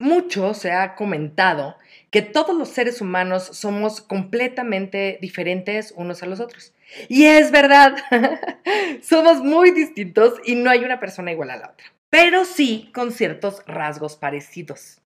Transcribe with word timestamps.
Mucho 0.00 0.54
se 0.54 0.72
ha 0.72 0.94
comentado 0.94 1.76
que 2.10 2.22
todos 2.22 2.56
los 2.56 2.70
seres 2.70 3.02
humanos 3.02 3.50
somos 3.52 4.00
completamente 4.00 5.18
diferentes 5.20 5.92
unos 5.94 6.22
a 6.22 6.26
los 6.26 6.40
otros. 6.40 6.72
Y 7.08 7.26
es 7.26 7.50
verdad, 7.50 7.94
somos 9.02 9.44
muy 9.44 9.72
distintos 9.72 10.40
y 10.46 10.54
no 10.54 10.70
hay 10.70 10.84
una 10.84 11.00
persona 11.00 11.32
igual 11.32 11.50
a 11.50 11.56
la 11.58 11.70
otra, 11.72 11.92
pero 12.08 12.46
sí 12.46 12.90
con 12.94 13.12
ciertos 13.12 13.62
rasgos 13.66 14.16
parecidos. 14.16 15.02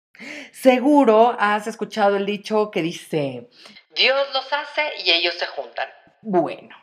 Seguro 0.52 1.34
has 1.40 1.66
escuchado 1.66 2.16
el 2.16 2.24
dicho 2.24 2.70
que 2.70 2.80
dice, 2.80 3.48
Dios 3.96 4.29
los 4.32 4.52
hace 4.52 4.82
y 5.04 5.11
ellos 5.11 5.34
se 5.34 5.46
juntan. 5.46 5.88
Bueno, 6.22 6.76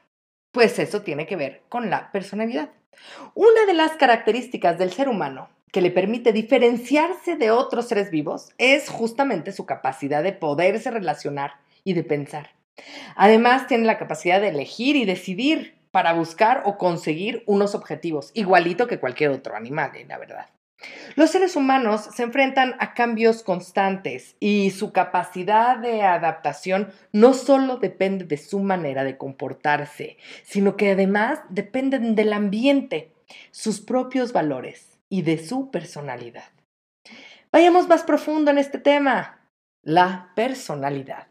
pues 0.51 0.79
eso 0.79 1.01
tiene 1.01 1.25
que 1.25 1.37
ver 1.37 1.61
con 1.69 1.89
la 1.89 2.11
personalidad. 2.11 2.71
Una 3.33 3.65
de 3.65 3.73
las 3.73 3.93
características 3.93 4.77
del 4.77 4.91
ser 4.91 5.09
humano 5.09 5.49
que 5.71 5.81
le 5.81 5.91
permite 5.91 6.33
diferenciarse 6.33 7.35
de 7.35 7.51
otros 7.51 7.87
seres 7.87 8.11
vivos 8.11 8.49
es 8.57 8.89
justamente 8.89 9.51
su 9.51 9.65
capacidad 9.65 10.21
de 10.21 10.33
poderse 10.33 10.91
relacionar 10.91 11.53
y 11.83 11.93
de 11.93 12.03
pensar. 12.03 12.51
Además, 13.15 13.67
tiene 13.67 13.85
la 13.85 13.97
capacidad 13.97 14.41
de 14.41 14.49
elegir 14.49 14.95
y 14.95 15.05
decidir 15.05 15.75
para 15.91 16.13
buscar 16.13 16.63
o 16.65 16.77
conseguir 16.77 17.43
unos 17.45 17.75
objetivos, 17.75 18.31
igualito 18.33 18.87
que 18.87 18.99
cualquier 18.99 19.31
otro 19.31 19.55
animal, 19.55 19.91
la 20.07 20.17
verdad. 20.17 20.47
Los 21.15 21.31
seres 21.31 21.55
humanos 21.55 22.09
se 22.15 22.23
enfrentan 22.23 22.75
a 22.79 22.93
cambios 22.93 23.43
constantes 23.43 24.35
y 24.39 24.71
su 24.71 24.91
capacidad 24.91 25.77
de 25.77 26.03
adaptación 26.03 26.91
no 27.11 27.33
solo 27.33 27.77
depende 27.77 28.25
de 28.25 28.37
su 28.37 28.59
manera 28.59 29.03
de 29.03 29.17
comportarse, 29.17 30.17
sino 30.43 30.77
que 30.77 30.91
además 30.91 31.39
dependen 31.49 32.15
del 32.15 32.33
ambiente, 32.33 33.13
sus 33.51 33.81
propios 33.81 34.33
valores 34.33 34.99
y 35.09 35.21
de 35.21 35.37
su 35.45 35.71
personalidad. 35.71 36.49
Vayamos 37.51 37.87
más 37.87 38.03
profundo 38.03 38.49
en 38.51 38.57
este 38.57 38.77
tema, 38.77 39.41
la 39.83 40.31
personalidad. 40.35 41.30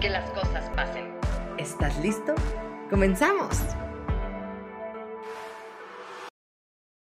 que 0.00 0.08
las 0.08 0.30
cosas 0.30 0.70
pasen. 0.76 1.12
¿Estás 1.58 1.98
listo? 1.98 2.34
¡Comenzamos! 2.88 3.58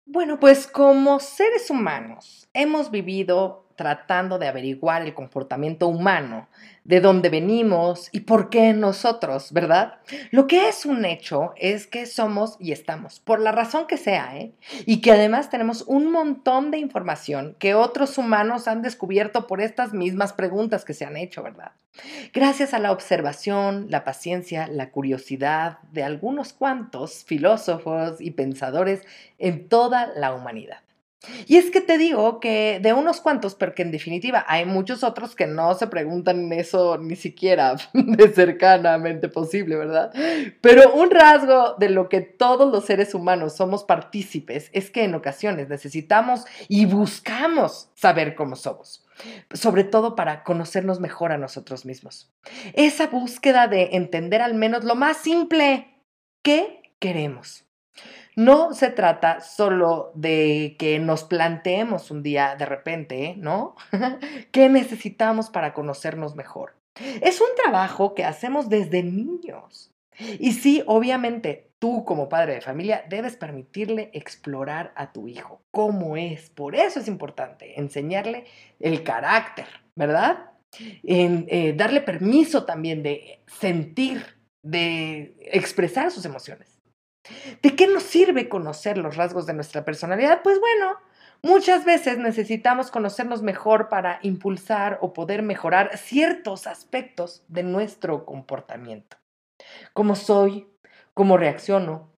Bueno, 0.07 0.41
pues 0.41 0.67
como 0.67 1.21
seres 1.21 1.71
humanos 1.71 2.49
hemos 2.53 2.91
vivido 2.91 3.70
tratando 3.81 4.39
de 4.39 4.47
averiguar 4.47 5.00
el 5.00 5.14
comportamiento 5.14 5.89
humano, 5.89 6.48
de 6.84 7.00
dónde 7.00 7.31
venimos 7.31 8.11
y 8.12 8.20
por 8.20 8.50
qué 8.50 8.75
nosotros, 8.75 9.53
¿verdad? 9.55 9.95
Lo 10.33 10.47
que 10.47 10.69
es 10.69 10.84
un 10.84 11.06
hecho 11.06 11.55
es 11.56 11.87
que 11.87 12.05
somos 12.05 12.59
y 12.60 12.72
estamos, 12.72 13.21
por 13.21 13.41
la 13.41 13.53
razón 13.53 13.87
que 13.87 13.97
sea, 13.97 14.37
¿eh? 14.37 14.53
Y 14.84 15.00
que 15.00 15.12
además 15.12 15.49
tenemos 15.49 15.82
un 15.87 16.12
montón 16.12 16.71
de 16.71 16.77
información 16.77 17.56
que 17.59 17.75
otros 17.75 18.19
humanos 18.19 18.69
han 18.69 18.82
descubierto 18.82 19.47
por 19.47 19.62
estas 19.62 19.94
mismas 19.94 20.34
preguntas 20.34 20.84
que 20.84 20.93
se 20.93 21.06
han 21.06 21.16
hecho, 21.16 21.43
¿verdad? 21.43 21.72
Gracias 22.34 22.75
a 22.75 22.81
la 22.81 22.93
observación, 22.93 23.87
la 23.88 24.05
paciencia, 24.05 24.66
la 24.66 24.91
curiosidad 24.91 25.78
de 25.91 26.03
algunos 26.03 26.53
cuantos 26.53 27.25
filósofos 27.25 28.21
y 28.21 28.32
pensadores 28.32 29.00
en 29.38 29.71
toda 29.71 30.09
la 30.15 30.34
humanidad. 30.34 30.81
Y 31.47 31.56
es 31.56 31.70
que 31.70 31.82
te 31.82 31.98
digo 31.98 32.41
que 32.41 32.81
de 32.82 32.94
unos 32.94 33.20
cuantos, 33.20 33.54
porque 33.54 33.82
en 33.82 33.91
definitiva 33.91 34.44
hay 34.48 34.64
muchos 34.64 35.04
otros 35.04 35.34
que 35.34 35.47
no 35.47 35.75
se 35.75 35.86
preguntan 35.86 36.50
eso 36.53 36.97
ni 36.97 37.14
siquiera 37.14 37.76
de 37.92 38.28
cercanamente 38.28 39.28
posible, 39.28 39.76
¿verdad? 39.76 40.12
Pero 40.62 40.94
un 40.94 41.10
rasgo 41.10 41.75
de 41.78 41.91
lo 41.91 42.08
que 42.08 42.22
todos 42.22 42.72
los 42.72 42.86
seres 42.86 43.14
humanos 43.14 43.54
somos 43.54 43.84
partícipes 43.84 44.70
es 44.72 44.91
que 44.91 45.04
en 45.04 45.14
ocasiones 45.14 45.69
necesitamos 45.69 46.47
y 46.69 46.86
buscamos 46.86 47.91
saber 47.94 48.34
cómo 48.34 48.56
somos 48.56 49.04
sobre 49.52 49.84
todo 49.84 50.16
para 50.16 50.44
conocernos 50.44 50.98
mejor 51.00 51.32
a 51.32 51.37
nosotros 51.37 51.84
mismos. 51.84 52.32
Esa 52.72 53.08
búsqueda 53.08 53.69
de 53.69 53.91
entender 53.92 54.41
al 54.41 54.54
menos 54.54 54.84
lo 54.84 54.94
más 54.94 55.19
simple, 55.19 56.02
¿qué 56.42 56.94
queremos? 56.98 57.69
No 58.37 58.73
se 58.75 58.91
trata 58.91 59.41
solo 59.41 60.12
de 60.15 60.77
que 60.78 60.99
nos 60.99 61.25
planteemos 61.25 62.11
un 62.11 62.23
día 62.23 62.56
de 62.56 62.67
repente, 62.67 63.34
¿no? 63.37 63.75
¿Qué 64.53 64.69
necesitamos 64.69 65.51
para 65.51 65.75
conocernos 65.75 66.37
mejor? 66.37 66.75
Es 67.23 67.41
un 67.41 67.49
trabajo 67.62 68.15
que 68.15 68.25
hacemos 68.25 68.69
desde 68.69 69.03
niños. 69.03 69.93
Y 70.39 70.53
sí, 70.53 70.83
obviamente, 70.87 71.71
tú 71.79 72.05
como 72.05 72.29
padre 72.29 72.55
de 72.55 72.61
familia 72.61 73.05
debes 73.09 73.37
permitirle 73.37 74.11
explorar 74.12 74.93
a 74.95 75.12
tu 75.12 75.27
hijo 75.27 75.62
cómo 75.71 76.17
es. 76.17 76.50
Por 76.50 76.77
eso 76.77 77.00
es 77.00 77.09
importante 77.09 77.81
enseñarle 77.81 78.45
el 78.79 79.03
carácter, 79.03 79.67
¿verdad? 79.97 80.50
En, 81.03 81.47
eh, 81.49 81.73
darle 81.77 82.00
permiso 82.00 82.65
también 82.65 83.03
de 83.03 83.41
sentir, 83.47 84.25
de 84.62 85.34
expresar 85.41 86.11
sus 86.11 86.25
emociones. 86.25 86.69
¿De 87.63 87.77
qué 87.77 87.87
nos 87.87 88.03
sirve 88.03 88.49
conocer 88.49 88.99
los 88.99 89.17
rasgos 89.17 89.47
de 89.47 89.55
nuestra 89.55 89.85
personalidad? 89.85 90.43
Pues 90.43 90.61
bueno, 90.61 90.97
muchas 91.43 91.85
veces 91.85 92.19
necesitamos 92.19 92.91
conocernos 92.91 93.43
mejor 93.43 93.89
para 93.89 94.19
impulsar 94.23 94.99
o 95.01 95.13
poder 95.13 95.43
mejorar 95.43 95.97
ciertos 95.97 96.67
aspectos 96.67 97.45
de 97.49 97.63
nuestro 97.63 98.25
comportamiento. 98.25 99.17
¿Cómo 99.93 100.17
soy? 100.17 100.69
¿Cómo 101.15 101.37
reacciono? 101.37 102.11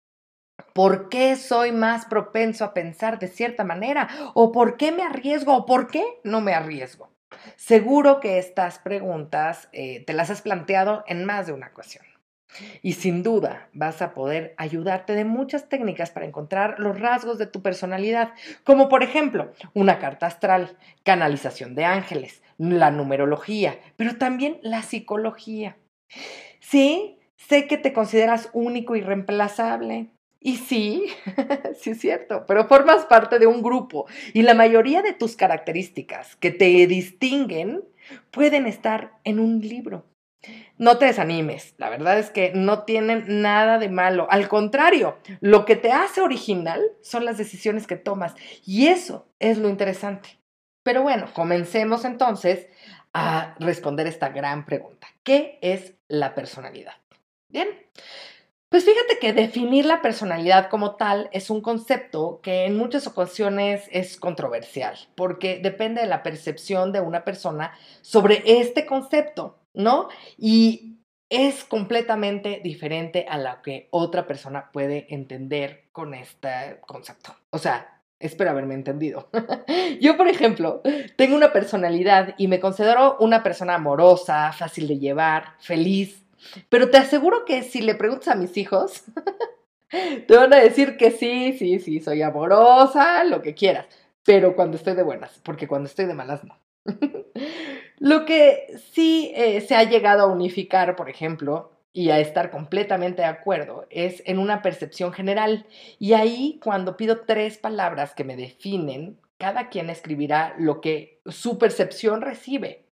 ¿Por 0.73 1.09
qué 1.09 1.37
soy 1.37 1.73
más 1.73 2.07
propenso 2.07 2.65
a 2.65 2.73
pensar 2.73 3.19
de 3.19 3.29
cierta 3.29 3.65
manera? 3.65 4.09
¿O 4.35 4.53
por 4.53 4.77
qué 4.77 4.93
me 4.93 5.03
arriesgo? 5.03 5.57
¿O 5.57 5.67
por 5.67 5.89
qué 5.89 6.05
no 6.25 6.41
me 6.41 6.55
arriesgo? 6.55 7.11
Seguro 7.57 8.21
que 8.21 8.39
estas 8.39 8.79
preguntas 8.79 9.69
eh, 9.73 10.05
te 10.05 10.13
las 10.13 10.31
has 10.31 10.43
planteado 10.43 11.05
en 11.07 11.25
más 11.25 11.47
de 11.47 11.53
una 11.53 11.69
ocasión. 11.69 12.05
Y 12.83 12.95
sin 12.95 13.23
duda 13.23 13.69
vas 13.73 14.03
a 14.03 14.15
poder 14.15 14.55
ayudarte 14.57 15.15
de 15.15 15.25
muchas 15.25 15.69
técnicas 15.69 16.11
para 16.11 16.27
encontrar 16.27 16.79
los 16.79 16.99
rasgos 17.01 17.39
de 17.39 17.47
tu 17.47 17.63
personalidad, 17.63 18.33
como 18.65 18.89
por 18.89 19.03
ejemplo 19.03 19.53
una 19.75 19.99
carta 19.99 20.27
astral, 20.27 20.77
canalización 21.03 21.75
de 21.75 21.85
ángeles, 21.85 22.43
la 22.59 22.91
numerología, 22.91 23.79
pero 23.97 24.17
también 24.17 24.59
la 24.63 24.83
psicología. 24.83 25.77
Sí, 26.61 27.19
sé 27.37 27.67
que 27.67 27.77
te 27.77 27.93
consideras 27.93 28.51
único 28.53 28.97
y 28.97 29.01
reemplazable. 29.01 30.09
Y 30.41 30.57
sí, 30.57 31.07
sí 31.79 31.91
es 31.91 32.01
cierto, 32.01 32.45
pero 32.47 32.67
formas 32.67 33.07
parte 33.07 33.39
de 33.39 33.47
un 33.47 33.63
grupo 33.63 34.07
y 34.35 34.43
la 34.43 34.55
mayoría 34.55 35.01
de 35.01 35.13
tus 35.13 35.37
características 35.37 36.35
que 36.37 36.51
te 36.51 36.87
distinguen 36.89 37.85
pueden 38.33 38.67
estar 38.67 39.13
en 39.23 39.39
un 39.39 39.61
libro 39.61 40.05
no 40.79 40.99
te 40.99 41.07
desanimes, 41.07 41.75
la 41.79 41.89
verdad 41.89 42.19
es 42.19 42.31
que 42.31 42.53
no 42.55 42.83
tienen 42.83 43.43
nada 43.43 43.79
de 43.79 43.89
malo. 43.89 44.27
Al 44.31 44.49
contrario, 44.49 45.19
lo 45.41 45.65
que 45.65 45.77
te 45.77 45.93
hace 45.93 46.21
original 46.21 46.83
son 47.03 47.25
las 47.25 47.39
decisiones 47.39 47.87
que 47.87 47.97
tomas 47.97 48.35
y 48.65 48.89
eso 48.89 49.29
es 49.39 49.59
lo 49.59 49.69
interesante. 49.69 50.41
Pero 50.83 51.03
bueno, 51.03 51.29
comencemos 51.33 52.05
entonces 52.05 52.69
a 53.13 53.55
responder 53.61 54.07
esta 54.07 54.31
gran 54.31 54.65
pregunta. 54.65 55.07
¿Qué 55.23 55.59
es 55.63 55.95
la 56.09 56.35
personalidad? 56.35 56.95
Bien, 57.49 57.69
pues 58.73 58.87
fíjate 58.87 59.19
que 59.19 59.35
definir 59.35 59.85
la 59.85 60.01
personalidad 60.01 60.71
como 60.71 60.97
tal 60.97 61.29
es 61.33 61.51
un 61.51 61.61
concepto 61.61 62.41
que 62.43 62.65
en 62.65 62.75
muchas 62.75 63.07
ocasiones 63.07 63.87
es 63.93 64.17
controversial, 64.17 64.97
porque 65.15 65.61
depende 65.63 66.01
de 66.01 66.07
la 66.07 66.23
percepción 66.23 66.91
de 66.91 67.03
una 67.03 67.23
persona 67.23 67.77
sobre 68.01 68.43
este 68.47 68.87
concepto. 68.87 69.59
¿No? 69.75 70.09
Y 70.37 70.99
es 71.29 71.65
completamente 71.65 72.61
diferente 72.63 73.27
a 73.29 73.39
lo 73.39 73.63
que 73.63 73.89
otra 73.91 74.27
persona 74.27 74.71
puede 74.73 75.07
entender 75.15 75.85
con 75.93 76.15
este 76.15 76.81
concepto. 76.87 77.35
O 77.51 77.59
sea, 77.59 78.03
Espero 78.23 78.51
haberme 78.51 78.75
entendido. 78.75 79.29
Yo, 80.01 80.17
por 80.17 80.29
ejemplo, 80.29 80.81
tengo 81.17 81.35
una 81.35 81.53
personalidad 81.53 82.37
y 82.39 82.47
me 82.47 82.61
considero 82.61 83.17
una 83.19 83.43
persona 83.43 83.75
amorosa, 83.75 84.53
fácil 84.53 84.87
de 84.87 85.01
llevar, 85.01 85.57
feliz. 85.59 86.25
Pero 86.69 86.89
te 86.89 86.99
aseguro 86.99 87.45
que 87.45 87.65
si 87.65 87.83
le 87.83 87.97
preguntas 87.97 88.29
a 88.29 88.37
mis 88.37 88.57
hijos, 88.57 89.03
te 89.91 90.37
van 90.37 90.55
a 90.55 90.59
decir 90.59 90.97
que 90.97 91.11
sí, 91.11 91.57
sí, 91.59 91.81
sí, 91.81 91.99
soy 91.99 92.23
amorosa, 92.23 93.25
lo 93.25 93.43
que 93.43 93.55
quieras. 93.55 93.87
Pero 94.25 94.55
cuando 94.55 94.77
estoy 94.77 94.95
de 94.95 95.03
buenas, 95.03 95.41
porque 95.43 95.67
cuando 95.67 95.89
estoy 95.89 96.05
de 96.05 96.15
malas 96.15 96.45
no. 96.45 96.62
lo 97.99 98.25
que 98.25 98.79
sí 98.93 99.33
eh, 99.35 99.61
se 99.61 99.75
ha 99.75 99.85
llegado 99.85 100.23
a 100.23 100.33
unificar, 100.33 100.97
por 100.97 101.09
ejemplo, 101.09 101.73
y 101.93 102.11
a 102.11 102.19
estar 102.19 102.51
completamente 102.51 103.23
de 103.23 103.29
acuerdo 103.29 103.87
es 103.91 104.23
en 104.27 104.39
una 104.39 104.63
percepción 104.63 105.13
general. 105.13 105.67
Y 105.99 106.15
ahí 106.15 106.59
cuando 106.63 106.97
pido 106.97 107.21
tres 107.21 107.59
palabras 107.59 108.15
que 108.15 108.25
me 108.25 108.37
definen, 108.37 109.19
cada 109.39 109.69
quien 109.69 109.91
escribirá 109.91 110.55
lo 110.59 110.81
que 110.81 111.21
su 111.27 111.59
percepción 111.59 112.23
recibe, 112.23 112.87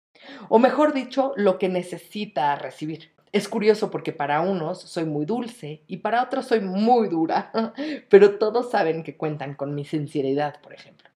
o 0.49 0.59
mejor 0.59 0.93
dicho, 0.93 1.33
lo 1.35 1.59
que 1.59 1.69
necesita 1.69 2.55
recibir. 2.55 3.11
Es 3.33 3.47
curioso 3.47 3.91
porque 3.91 4.13
para 4.13 4.41
unos 4.41 4.81
soy 4.81 5.05
muy 5.05 5.25
dulce 5.25 5.83
y 5.87 5.97
para 5.97 6.23
otros 6.23 6.45
soy 6.47 6.61
muy 6.61 7.09
dura, 7.09 7.51
pero 8.09 8.39
todos 8.39 8.71
saben 8.71 9.03
que 9.03 9.17
cuentan 9.17 9.53
con 9.53 9.75
mi 9.75 9.85
sinceridad, 9.85 10.59
por 10.61 10.73
ejemplo. 10.73 11.09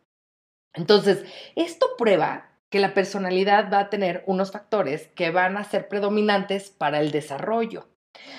Entonces, 0.73 1.25
esto 1.56 1.88
prueba 1.97 2.50
que 2.71 2.79
la 2.79 2.95
personalidad 2.95 3.71
va 3.71 3.79
a 3.79 3.89
tener 3.89 4.23
unos 4.25 4.51
factores 4.51 5.09
que 5.09 5.29
van 5.29 5.57
a 5.57 5.65
ser 5.65 5.89
predominantes 5.89 6.71
para 6.71 7.01
el 7.01 7.12
desarrollo. 7.12 7.89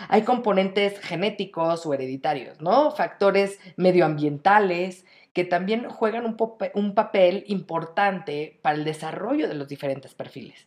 Hay 0.09 0.23
componentes 0.23 0.99
genéticos 1.01 1.85
o 1.87 1.95
hereditarios, 1.95 2.61
¿no? 2.61 2.91
Factores 2.91 3.61
medioambientales 3.77 5.05
que 5.35 5.45
también 5.45 5.89
juegan 5.89 6.25
un, 6.25 6.37
un 6.75 6.95
papel 6.95 7.45
importante 7.47 8.59
para 8.63 8.77
el 8.77 8.85
desarrollo 8.85 9.49
de 9.49 9.55
los 9.55 9.69
diferentes 9.69 10.15
perfiles. 10.15 10.67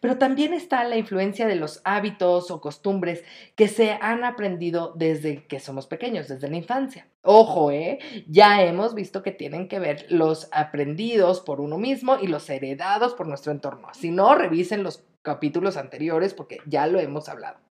Pero 0.00 0.18
también 0.18 0.52
está 0.52 0.84
la 0.84 0.96
influencia 0.96 1.46
de 1.46 1.56
los 1.56 1.80
hábitos 1.84 2.50
o 2.50 2.60
costumbres 2.60 3.24
que 3.54 3.68
se 3.68 3.92
han 4.00 4.24
aprendido 4.24 4.92
desde 4.94 5.46
que 5.46 5.60
somos 5.60 5.86
pequeños, 5.86 6.28
desde 6.28 6.48
la 6.48 6.56
infancia. 6.56 7.08
Ojo, 7.22 7.70
¿eh? 7.70 7.98
Ya 8.28 8.62
hemos 8.62 8.94
visto 8.94 9.22
que 9.22 9.32
tienen 9.32 9.68
que 9.68 9.78
ver 9.78 10.06
los 10.10 10.48
aprendidos 10.52 11.40
por 11.40 11.60
uno 11.60 11.78
mismo 11.78 12.18
y 12.20 12.26
los 12.26 12.48
heredados 12.50 13.14
por 13.14 13.26
nuestro 13.26 13.52
entorno. 13.52 13.88
Si 13.94 14.10
no, 14.10 14.34
revisen 14.34 14.82
los 14.82 15.04
capítulos 15.22 15.76
anteriores 15.76 16.34
porque 16.34 16.58
ya 16.66 16.86
lo 16.86 17.00
hemos 17.00 17.28
hablado. 17.28 17.63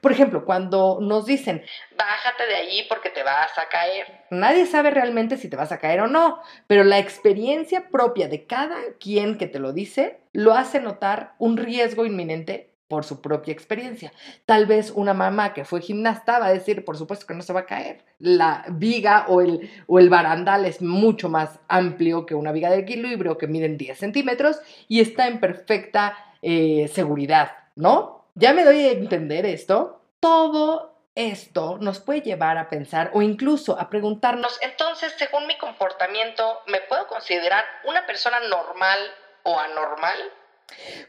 Por 0.00 0.12
ejemplo, 0.12 0.44
cuando 0.44 0.98
nos 1.00 1.24
dicen, 1.24 1.64
bájate 1.96 2.46
de 2.46 2.56
allí 2.56 2.86
porque 2.88 3.10
te 3.10 3.22
vas 3.22 3.56
a 3.56 3.68
caer. 3.68 4.06
Nadie 4.30 4.66
sabe 4.66 4.90
realmente 4.90 5.36
si 5.38 5.48
te 5.48 5.56
vas 5.56 5.72
a 5.72 5.78
caer 5.78 6.00
o 6.02 6.06
no, 6.06 6.40
pero 6.66 6.84
la 6.84 6.98
experiencia 6.98 7.88
propia 7.90 8.28
de 8.28 8.44
cada 8.46 8.76
quien 9.00 9.38
que 9.38 9.46
te 9.46 9.58
lo 9.58 9.72
dice 9.72 10.20
lo 10.32 10.52
hace 10.52 10.80
notar 10.80 11.34
un 11.38 11.56
riesgo 11.56 12.04
inminente 12.04 12.74
por 12.88 13.04
su 13.04 13.20
propia 13.22 13.52
experiencia. 13.52 14.12
Tal 14.44 14.66
vez 14.66 14.92
una 14.94 15.14
mamá 15.14 15.54
que 15.54 15.64
fue 15.64 15.80
gimnasta 15.80 16.38
va 16.38 16.46
a 16.46 16.52
decir, 16.52 16.84
por 16.84 16.96
supuesto 16.96 17.26
que 17.26 17.34
no 17.34 17.42
se 17.42 17.52
va 17.52 17.60
a 17.60 17.66
caer. 17.66 18.04
La 18.18 18.64
viga 18.68 19.26
o 19.28 19.40
el, 19.40 19.70
o 19.86 19.98
el 19.98 20.10
barandal 20.10 20.66
es 20.66 20.82
mucho 20.82 21.28
más 21.28 21.58
amplio 21.68 22.26
que 22.26 22.34
una 22.34 22.52
viga 22.52 22.70
de 22.70 22.78
equilibrio 22.78 23.38
que 23.38 23.46
miden 23.46 23.78
10 23.78 23.98
centímetros 23.98 24.60
y 24.86 25.00
está 25.00 25.26
en 25.26 25.40
perfecta 25.40 26.16
eh, 26.42 26.88
seguridad, 26.92 27.52
¿no? 27.74 28.13
¿Ya 28.36 28.52
me 28.52 28.64
doy 28.64 28.80
a 28.80 28.90
entender 28.90 29.46
esto? 29.46 30.00
Todo 30.18 30.98
esto 31.14 31.78
nos 31.78 32.00
puede 32.00 32.22
llevar 32.22 32.58
a 32.58 32.68
pensar 32.68 33.12
o 33.14 33.22
incluso 33.22 33.78
a 33.78 33.88
preguntarnos, 33.88 34.58
entonces, 34.60 35.14
según 35.16 35.46
mi 35.46 35.56
comportamiento, 35.56 36.58
¿me 36.66 36.80
puedo 36.80 37.06
considerar 37.06 37.64
una 37.84 38.04
persona 38.06 38.40
normal 38.40 38.98
o 39.44 39.56
anormal? 39.56 40.18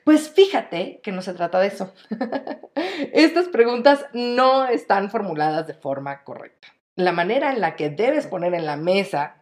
Pues 0.03 0.29
fíjate 0.29 1.01
que 1.01 1.11
no 1.11 1.23
se 1.23 1.33
trata 1.33 1.59
de 1.59 1.67
eso. 1.67 1.95
Estas 3.13 3.47
preguntas 3.47 4.05
no 4.13 4.67
están 4.67 5.09
formuladas 5.09 5.65
de 5.65 5.73
forma 5.73 6.23
correcta. 6.23 6.75
La 6.95 7.11
manera 7.11 7.51
en 7.51 7.59
la 7.59 7.75
que 7.75 7.89
debes 7.89 8.27
poner 8.27 8.53
en 8.53 8.67
la 8.67 8.75
mesa 8.75 9.37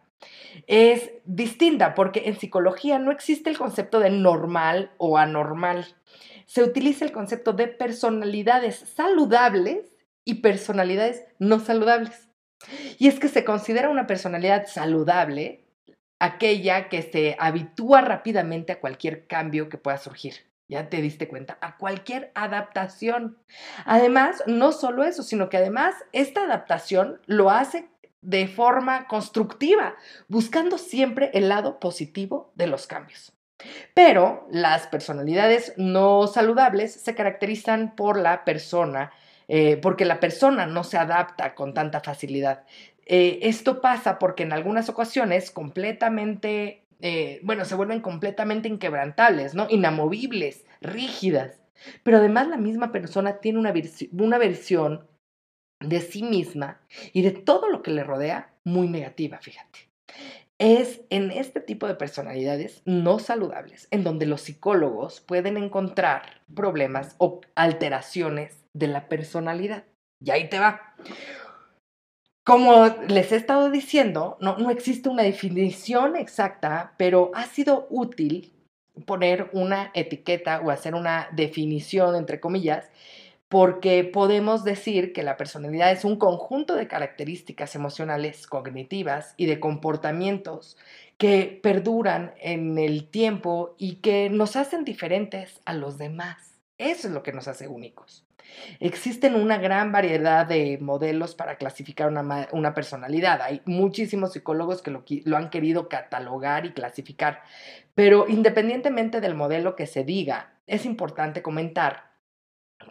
es 0.66 1.10
distinta 1.26 1.94
porque 1.94 2.22
en 2.26 2.40
psicología 2.40 2.98
no 2.98 3.12
existe 3.12 3.50
el 3.50 3.58
concepto 3.58 4.00
de 4.00 4.08
normal 4.08 4.92
o 4.96 5.18
anormal 5.18 5.86
se 6.54 6.62
utiliza 6.62 7.04
el 7.04 7.10
concepto 7.10 7.52
de 7.52 7.66
personalidades 7.66 8.76
saludables 8.76 9.96
y 10.24 10.34
personalidades 10.34 11.24
no 11.40 11.58
saludables. 11.58 12.28
Y 12.96 13.08
es 13.08 13.18
que 13.18 13.28
se 13.28 13.44
considera 13.44 13.88
una 13.88 14.06
personalidad 14.06 14.68
saludable 14.68 15.64
aquella 16.20 16.88
que 16.88 17.02
se 17.02 17.34
habitúa 17.40 18.02
rápidamente 18.02 18.72
a 18.72 18.78
cualquier 18.78 19.26
cambio 19.26 19.68
que 19.68 19.78
pueda 19.78 19.98
surgir. 19.98 20.34
Ya 20.68 20.88
te 20.88 21.02
diste 21.02 21.26
cuenta, 21.26 21.58
a 21.60 21.76
cualquier 21.76 22.30
adaptación. 22.36 23.36
Además, 23.84 24.44
no 24.46 24.70
solo 24.70 25.02
eso, 25.02 25.24
sino 25.24 25.48
que 25.48 25.56
además 25.56 25.96
esta 26.12 26.44
adaptación 26.44 27.20
lo 27.26 27.50
hace 27.50 27.88
de 28.22 28.46
forma 28.46 29.08
constructiva, 29.08 29.96
buscando 30.28 30.78
siempre 30.78 31.32
el 31.34 31.48
lado 31.48 31.80
positivo 31.80 32.52
de 32.54 32.68
los 32.68 32.86
cambios. 32.86 33.33
Pero 33.94 34.46
las 34.50 34.86
personalidades 34.86 35.72
no 35.76 36.26
saludables 36.26 36.92
se 36.92 37.14
caracterizan 37.14 37.94
por 37.94 38.18
la 38.18 38.44
persona, 38.44 39.12
eh, 39.48 39.76
porque 39.76 40.04
la 40.04 40.20
persona 40.20 40.66
no 40.66 40.84
se 40.84 40.98
adapta 40.98 41.54
con 41.54 41.74
tanta 41.74 42.00
facilidad. 42.00 42.64
Eh, 43.06 43.40
esto 43.42 43.80
pasa 43.80 44.18
porque 44.18 44.42
en 44.42 44.52
algunas 44.52 44.88
ocasiones 44.88 45.50
completamente, 45.50 46.84
eh, 47.00 47.40
bueno, 47.42 47.64
se 47.64 47.74
vuelven 47.74 48.00
completamente 48.00 48.68
inquebrantables, 48.68 49.54
¿no? 49.54 49.66
Inamovibles, 49.68 50.64
rígidas. 50.80 51.60
Pero 52.02 52.18
además 52.18 52.48
la 52.48 52.56
misma 52.56 52.92
persona 52.92 53.40
tiene 53.40 53.58
una, 53.58 53.74
una 54.12 54.38
versión 54.38 55.06
de 55.80 56.00
sí 56.00 56.22
misma 56.22 56.80
y 57.12 57.22
de 57.22 57.32
todo 57.32 57.68
lo 57.68 57.82
que 57.82 57.90
le 57.90 58.04
rodea 58.04 58.54
muy 58.64 58.88
negativa, 58.88 59.38
fíjate 59.38 59.94
es 60.58 61.00
en 61.10 61.30
este 61.30 61.60
tipo 61.60 61.86
de 61.86 61.94
personalidades 61.94 62.82
no 62.84 63.18
saludables, 63.18 63.88
en 63.90 64.04
donde 64.04 64.26
los 64.26 64.42
psicólogos 64.42 65.20
pueden 65.20 65.56
encontrar 65.56 66.42
problemas 66.54 67.16
o 67.18 67.40
alteraciones 67.54 68.64
de 68.72 68.88
la 68.88 69.08
personalidad. 69.08 69.84
Y 70.20 70.30
ahí 70.30 70.48
te 70.48 70.58
va. 70.58 70.94
Como 72.44 72.86
les 73.08 73.32
he 73.32 73.36
estado 73.36 73.70
diciendo, 73.70 74.36
no, 74.40 74.58
no 74.58 74.70
existe 74.70 75.08
una 75.08 75.22
definición 75.22 76.14
exacta, 76.14 76.94
pero 76.98 77.30
ha 77.34 77.46
sido 77.46 77.86
útil 77.90 78.52
poner 79.06 79.50
una 79.52 79.90
etiqueta 79.94 80.60
o 80.60 80.70
hacer 80.70 80.94
una 80.94 81.28
definición, 81.32 82.14
entre 82.14 82.40
comillas, 82.40 82.90
porque 83.48 84.04
podemos 84.04 84.64
decir 84.64 85.12
que 85.12 85.22
la 85.22 85.36
personalidad 85.36 85.92
es 85.92 86.04
un 86.04 86.16
conjunto 86.16 86.74
de 86.74 86.88
características 86.88 87.74
emocionales, 87.74 88.46
cognitivas 88.46 89.34
y 89.36 89.46
de 89.46 89.60
comportamientos 89.60 90.76
que 91.18 91.60
perduran 91.62 92.34
en 92.40 92.78
el 92.78 93.08
tiempo 93.08 93.74
y 93.78 93.96
que 93.96 94.30
nos 94.30 94.56
hacen 94.56 94.84
diferentes 94.84 95.60
a 95.64 95.74
los 95.74 95.98
demás. 95.98 96.58
Eso 96.78 97.08
es 97.08 97.14
lo 97.14 97.22
que 97.22 97.32
nos 97.32 97.46
hace 97.46 97.68
únicos. 97.68 98.26
Existen 98.80 99.34
una 99.34 99.58
gran 99.58 99.92
variedad 99.92 100.46
de 100.46 100.78
modelos 100.80 101.34
para 101.34 101.56
clasificar 101.56 102.08
una, 102.08 102.74
personalidad. 102.74 103.42
Hay 103.42 103.62
muchísimos 103.64 104.32
psicólogos 104.32 104.82
que 104.82 104.90
lo, 104.90 105.04
lo 105.24 105.36
han 105.36 105.50
querido 105.50 105.88
catalogar 105.88 106.66
y 106.66 106.72
clasificar, 106.72 107.42
pero 107.94 108.26
independientemente 108.28 109.20
del 109.20 109.34
modelo 109.34 109.76
que 109.76 109.86
se 109.86 110.04
diga, 110.04 110.52
es 110.66 110.84
importante 110.86 111.42
comentar 111.42 112.13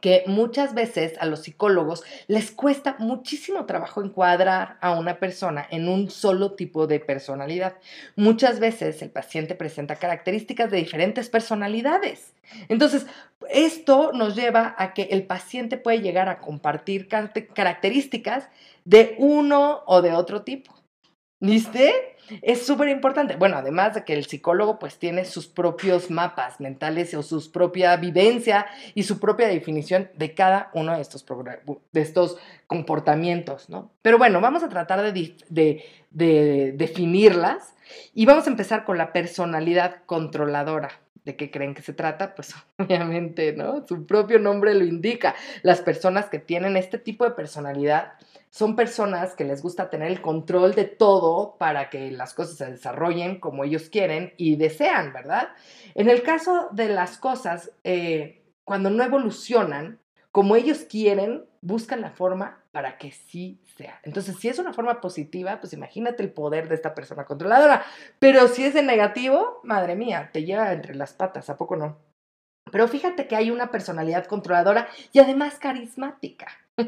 que 0.01 0.23
muchas 0.27 0.73
veces 0.73 1.13
a 1.19 1.25
los 1.25 1.41
psicólogos 1.43 2.03
les 2.27 2.51
cuesta 2.51 2.95
muchísimo 3.00 3.65
trabajo 3.65 4.03
encuadrar 4.03 4.77
a 4.81 4.91
una 4.91 5.19
persona 5.19 5.65
en 5.69 5.88
un 5.88 6.09
solo 6.09 6.53
tipo 6.53 6.88
de 6.88 7.00
personalidad. 7.00 7.75
Muchas 8.15 8.59
veces 8.59 9.01
el 9.01 9.09
paciente 9.09 9.55
presenta 9.55 9.95
características 9.95 10.71
de 10.71 10.77
diferentes 10.77 11.29
personalidades. 11.29 12.33
Entonces, 12.69 13.05
esto 13.50 14.12
nos 14.13 14.35
lleva 14.35 14.75
a 14.77 14.93
que 14.93 15.03
el 15.03 15.25
paciente 15.25 15.77
puede 15.77 16.01
llegar 16.01 16.29
a 16.29 16.39
compartir 16.39 17.07
características 17.07 18.50
de 18.85 19.15
uno 19.17 19.83
o 19.85 20.01
de 20.01 20.13
otro 20.13 20.43
tipo. 20.43 20.73
¿Viste? 21.43 22.15
Es 22.41 22.65
súper 22.65 22.88
importante. 22.88 23.35
Bueno, 23.35 23.57
además 23.57 23.95
de 23.95 24.05
que 24.05 24.13
el 24.13 24.25
psicólogo 24.25 24.79
pues 24.79 24.97
tiene 24.97 25.25
sus 25.25 25.45
propios 25.45 26.09
mapas 26.09 26.62
mentales 26.62 27.13
o 27.15 27.21
su 27.21 27.51
propia 27.51 27.97
vivencia 27.97 28.65
y 28.95 29.03
su 29.03 29.19
propia 29.19 29.50
definición 29.50 30.09
de 30.15 30.33
cada 30.33 30.71
uno 30.73 30.95
de 30.95 31.01
estos, 31.01 31.25
de 31.91 32.01
estos 32.01 32.38
comportamientos, 32.65 33.69
¿no? 33.69 33.91
Pero 34.01 34.17
bueno, 34.17 34.39
vamos 34.39 34.63
a 34.63 34.69
tratar 34.69 35.01
de, 35.01 35.35
de 35.50 36.73
definirlas 36.77 37.73
y 38.13 38.25
vamos 38.25 38.47
a 38.47 38.50
empezar 38.50 38.85
con 38.85 38.97
la 38.97 39.12
personalidad 39.12 39.97
controladora. 40.05 41.02
¿De 41.25 41.38
qué 41.38 41.50
creen 41.50 41.74
que 41.74 41.82
se 41.82 41.94
trata? 41.94 42.36
Pues 42.36 42.53
obviamente, 42.77 43.53
¿no? 43.53 43.86
Su 43.88 44.06
propio 44.06 44.39
nombre 44.39 44.74
lo 44.74 44.86
indica. 44.86 45.36
Las 45.62 45.82
personas 45.82 46.27
que 46.30 46.39
tienen 46.39 46.75
este 46.77 46.98
tipo 46.98 47.24
de 47.24 47.32
personalidad 47.32 48.13
son 48.50 48.75
personas 48.75 49.34
que 49.34 49.46
les 49.46 49.62
gusta 49.62 49.89
tener 49.89 50.12
el 50.12 50.22
control 50.22 50.75
de 50.75 50.86
todo 50.86 51.56
para 51.58 51.89
que 51.89 52.12
las 52.12 52.34
cosas 52.34 52.58
se 52.58 52.72
desarrollen 52.72 53.39
como 53.39 53.63
ellos 53.63 53.89
quieren 53.89 54.34
y 54.38 54.58
desean, 54.58 55.12
¿verdad? 55.12 55.50
En 55.96 56.10
el 56.10 56.22
caso 56.22 56.70
de 56.72 56.89
las 56.89 57.18
cosas, 57.18 57.72
eh, 57.84 58.44
cuando 58.63 58.89
no 58.89 59.03
evolucionan 59.03 60.00
como 60.32 60.56
ellos 60.56 60.86
quieren, 60.89 61.46
buscan 61.62 62.01
la 62.01 62.12
forma 62.12 62.62
para 62.74 62.98
que 62.98 63.12
sí 63.12 63.62
sea. 63.77 64.00
Entonces, 64.01 64.36
si 64.39 64.50
es 64.50 64.58
una 64.58 64.74
forma 64.74 65.00
positiva, 65.00 65.60
pues 65.62 65.74
imagínate 65.74 66.24
el 66.24 66.34
poder 66.34 66.68
de 66.68 66.75
esta 66.75 66.96
persona 66.96 67.24
controladora. 67.24 67.86
Pero 68.18 68.48
si 68.48 68.65
es 68.65 68.74
de 68.74 68.82
negativo, 68.82 69.62
madre 69.63 69.96
mía, 69.96 70.32
te 70.34 70.44
lleva 70.44 70.74
entre 70.74 70.96
las 70.96 71.13
patas, 71.13 71.51
¿a 71.51 71.58
poco 71.58 71.75
no? 71.75 72.00
Pero 72.72 72.88
fíjate 72.88 73.27
que 73.27 73.36
hay 73.36 73.51
una 73.51 73.70
personalidad 73.70 74.25
controladora 74.25 74.88
y 75.12 75.20
además 75.20 75.60
carismática. 75.60 76.48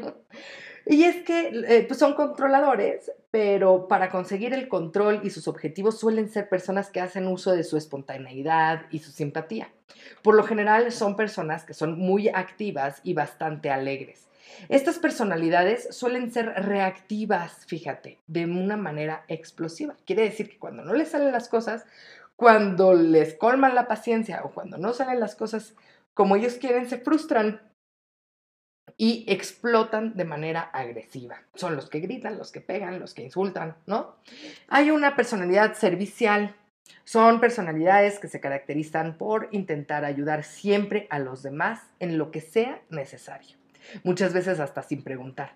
Y 0.88 1.02
es 1.02 1.24
que 1.24 1.48
eh, 1.66 1.84
pues 1.88 1.98
son 1.98 2.14
controladores, 2.14 3.10
pero 3.32 3.88
para 3.88 4.08
conseguir 4.08 4.54
el 4.54 4.68
control 4.68 5.20
y 5.24 5.30
sus 5.30 5.48
objetivos 5.48 5.98
suelen 5.98 6.28
ser 6.28 6.48
personas 6.48 6.90
que 6.90 7.00
hacen 7.00 7.26
uso 7.26 7.50
de 7.50 7.64
su 7.64 7.76
espontaneidad 7.76 8.86
y 8.92 9.00
su 9.00 9.10
simpatía. 9.10 9.68
Por 10.22 10.36
lo 10.36 10.44
general 10.44 10.92
son 10.92 11.16
personas 11.16 11.64
que 11.64 11.74
son 11.74 11.98
muy 11.98 12.28
activas 12.28 13.00
y 13.02 13.14
bastante 13.14 13.70
alegres. 13.70 14.25
Estas 14.68 14.98
personalidades 14.98 15.88
suelen 15.90 16.30
ser 16.30 16.46
reactivas, 16.46 17.66
fíjate, 17.66 18.18
de 18.26 18.44
una 18.44 18.76
manera 18.76 19.24
explosiva. 19.28 19.96
Quiere 20.04 20.22
decir 20.22 20.48
que 20.48 20.58
cuando 20.58 20.84
no 20.84 20.94
les 20.94 21.10
salen 21.10 21.32
las 21.32 21.48
cosas, 21.48 21.84
cuando 22.36 22.94
les 22.94 23.34
colman 23.34 23.74
la 23.74 23.88
paciencia 23.88 24.42
o 24.44 24.52
cuando 24.52 24.76
no 24.78 24.92
salen 24.92 25.20
las 25.20 25.34
cosas 25.34 25.74
como 26.14 26.36
ellos 26.36 26.54
quieren, 26.54 26.88
se 26.88 26.98
frustran 26.98 27.60
y 28.96 29.24
explotan 29.28 30.14
de 30.16 30.24
manera 30.24 30.60
agresiva. 30.60 31.42
Son 31.54 31.76
los 31.76 31.90
que 31.90 32.00
gritan, 32.00 32.38
los 32.38 32.52
que 32.52 32.60
pegan, 32.60 32.98
los 32.98 33.14
que 33.14 33.22
insultan, 33.22 33.76
¿no? 33.86 34.16
Hay 34.68 34.90
una 34.90 35.16
personalidad 35.16 35.74
servicial. 35.74 36.54
Son 37.04 37.40
personalidades 37.40 38.18
que 38.18 38.28
se 38.28 38.40
caracterizan 38.40 39.18
por 39.18 39.48
intentar 39.50 40.04
ayudar 40.04 40.44
siempre 40.44 41.06
a 41.10 41.18
los 41.18 41.42
demás 41.42 41.82
en 42.00 42.16
lo 42.16 42.30
que 42.30 42.40
sea 42.40 42.80
necesario. 42.88 43.56
Muchas 44.04 44.32
veces 44.32 44.60
hasta 44.60 44.82
sin 44.82 45.02
preguntar. 45.02 45.54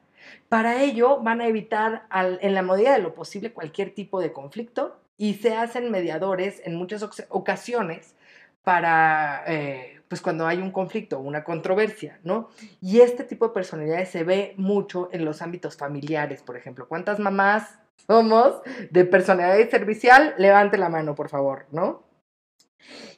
Para 0.48 0.82
ello 0.82 1.20
van 1.20 1.40
a 1.40 1.46
evitar 1.46 2.06
en 2.12 2.54
la 2.54 2.62
medida 2.62 2.92
de 2.92 3.02
lo 3.02 3.14
posible 3.14 3.52
cualquier 3.52 3.94
tipo 3.94 4.20
de 4.20 4.32
conflicto 4.32 5.00
y 5.16 5.34
se 5.34 5.54
hacen 5.54 5.90
mediadores 5.90 6.62
en 6.64 6.76
muchas 6.76 7.04
ocasiones 7.28 8.14
para 8.62 9.42
eh, 9.46 10.00
pues 10.08 10.20
cuando 10.20 10.46
hay 10.46 10.58
un 10.58 10.70
conflicto 10.70 11.20
una 11.20 11.44
controversia, 11.44 12.18
¿no? 12.24 12.50
Y 12.80 13.00
este 13.00 13.24
tipo 13.24 13.48
de 13.48 13.54
personalidades 13.54 14.10
se 14.10 14.24
ve 14.24 14.54
mucho 14.56 15.08
en 15.12 15.24
los 15.24 15.40
ámbitos 15.40 15.76
familiares, 15.76 16.42
por 16.42 16.56
ejemplo. 16.56 16.88
¿Cuántas 16.88 17.18
mamás 17.18 17.78
somos 18.06 18.60
de 18.90 19.04
personalidad 19.04 19.70
servicial? 19.70 20.34
Levante 20.36 20.78
la 20.78 20.88
mano, 20.88 21.14
por 21.14 21.28
favor, 21.28 21.66
¿no? 21.70 22.02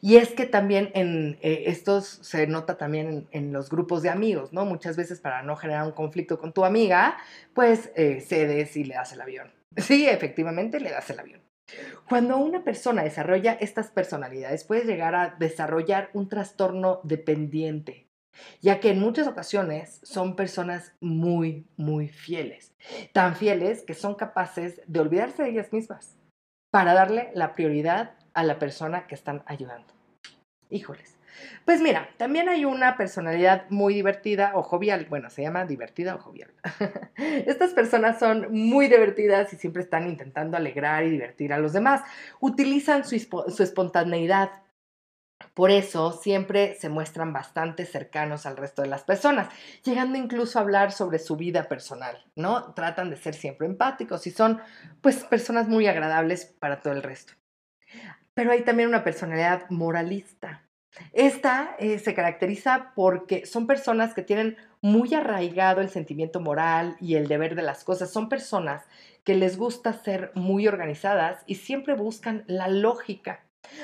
Y 0.00 0.16
es 0.16 0.31
que 0.31 0.47
también 0.47 0.90
en 0.95 1.38
eh, 1.42 1.64
estos 1.66 2.07
se 2.23 2.47
nota 2.47 2.76
también 2.76 3.28
en, 3.31 3.52
los 3.52 3.71
grupos 3.71 4.02
de 4.02 4.11
amigos, 4.11 4.52
¿no? 4.52 4.64
Muchas 4.64 4.97
veces 4.97 5.21
para 5.21 5.42
no 5.42 5.57
generar 5.57 5.85
un 5.85 5.92
conflicto 5.92 6.38
con 6.38 6.52
tu 6.52 6.64
amiga, 6.64 7.19
pues 7.54 7.90
eh, 7.95 8.21
cedes 8.21 8.76
y 8.76 8.85
le 8.85 8.95
das 8.95 9.12
el 9.12 9.21
avión. 9.21 9.52
Sí, 9.76 10.07
efectivamente 10.07 10.81
le 10.81 10.90
das 10.90 11.09
el 11.09 11.19
avión. 11.19 11.40
Cuando 12.07 12.37
una 12.37 12.62
persona 12.62 13.02
desarrolla 13.04 13.54
estas 13.54 13.88
personalidades, 13.88 14.64
puede 14.64 14.85
llegar 14.85 15.14
a 15.14 15.37
desarrollar 15.38 16.11
un 16.12 16.28
trastorno 16.28 17.00
dependiente, 17.04 18.07
ya 18.61 18.81
que 18.81 18.90
en 18.90 19.00
muchas 19.00 19.26
ocasiones 19.26 20.00
son 20.02 20.37
personas 20.37 20.92
muy, 21.00 21.66
muy 21.76 22.09
fieles, 22.09 22.75
tan 23.12 23.35
fieles 23.35 23.83
que 23.83 23.95
son 23.95 24.14
capaces 24.14 24.83
de 24.87 25.00
olvidarse 25.00 25.42
de 25.42 25.50
ellas 25.50 25.73
mismas 25.73 26.16
para 26.71 26.92
darle 26.95 27.31
la 27.35 27.54
prioridad 27.54 28.14
a 28.34 28.42
la 28.42 28.58
persona 28.58 29.06
que 29.06 29.14
están 29.14 29.42
ayudando. 29.46 29.92
Híjoles, 30.70 31.18
pues 31.64 31.80
mira, 31.80 32.08
también 32.16 32.48
hay 32.48 32.64
una 32.64 32.96
personalidad 32.96 33.68
muy 33.70 33.94
divertida 33.94 34.52
o 34.54 34.62
jovial. 34.62 35.06
Bueno, 35.08 35.30
se 35.30 35.42
llama 35.42 35.64
divertida 35.64 36.14
o 36.14 36.18
jovial. 36.18 36.50
Estas 37.16 37.72
personas 37.72 38.18
son 38.18 38.52
muy 38.52 38.88
divertidas 38.88 39.52
y 39.52 39.56
siempre 39.56 39.82
están 39.82 40.06
intentando 40.08 40.56
alegrar 40.56 41.04
y 41.04 41.10
divertir 41.10 41.52
a 41.52 41.58
los 41.58 41.72
demás. 41.72 42.02
Utilizan 42.40 43.04
su, 43.04 43.18
su 43.18 43.62
espontaneidad. 43.62 44.50
Por 45.54 45.70
eso 45.70 46.12
siempre 46.12 46.76
se 46.76 46.88
muestran 46.88 47.32
bastante 47.32 47.84
cercanos 47.84 48.46
al 48.46 48.56
resto 48.56 48.82
de 48.82 48.88
las 48.88 49.02
personas, 49.02 49.48
llegando 49.84 50.16
incluso 50.16 50.58
a 50.58 50.62
hablar 50.62 50.92
sobre 50.92 51.18
su 51.18 51.36
vida 51.36 51.68
personal, 51.68 52.24
¿no? 52.36 52.72
Tratan 52.74 53.10
de 53.10 53.16
ser 53.16 53.34
siempre 53.34 53.66
empáticos 53.66 54.26
y 54.26 54.30
son 54.30 54.60
pues 55.00 55.24
personas 55.24 55.68
muy 55.68 55.88
agradables 55.88 56.46
para 56.46 56.80
todo 56.80 56.92
el 56.92 57.02
resto. 57.02 57.34
Pero 58.34 58.52
hay 58.52 58.62
también 58.62 58.88
una 58.88 59.04
personalidad 59.04 59.68
moralista. 59.70 60.62
Esta 61.12 61.74
eh, 61.78 61.98
se 61.98 62.14
caracteriza 62.14 62.92
porque 62.94 63.46
son 63.46 63.66
personas 63.66 64.14
que 64.14 64.22
tienen 64.22 64.56
muy 64.82 65.14
arraigado 65.14 65.80
el 65.80 65.88
sentimiento 65.88 66.40
moral 66.40 66.96
y 67.00 67.14
el 67.14 67.28
deber 67.28 67.54
de 67.54 67.62
las 67.62 67.84
cosas. 67.84 68.10
Son 68.10 68.28
personas 68.28 68.82
que 69.24 69.34
les 69.34 69.56
gusta 69.56 69.92
ser 69.92 70.32
muy 70.34 70.66
organizadas 70.68 71.42
y 71.46 71.56
siempre 71.56 71.94
buscan 71.94 72.44
la 72.46 72.68
lógica. 72.68 73.40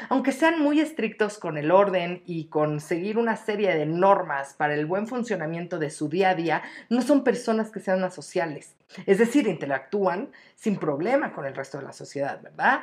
Aunque 0.08 0.32
sean 0.32 0.60
muy 0.60 0.80
estrictos 0.80 1.38
con 1.38 1.56
el 1.56 1.70
orden 1.70 2.22
y 2.26 2.48
con 2.48 2.80
seguir 2.80 3.16
una 3.16 3.36
serie 3.36 3.74
de 3.74 3.86
normas 3.86 4.54
para 4.54 4.74
el 4.74 4.86
buen 4.86 5.06
funcionamiento 5.06 5.78
de 5.78 5.90
su 5.90 6.08
día 6.08 6.30
a 6.30 6.34
día, 6.34 6.62
no 6.88 7.00
son 7.00 7.22
personas 7.22 7.70
que 7.70 7.80
sean 7.80 8.02
asociales. 8.02 8.74
Es 9.06 9.18
decir, 9.18 9.46
interactúan 9.46 10.30
sin 10.56 10.78
problema 10.78 11.32
con 11.32 11.46
el 11.46 11.54
resto 11.54 11.78
de 11.78 11.84
la 11.84 11.92
sociedad, 11.92 12.42
¿verdad? 12.42 12.80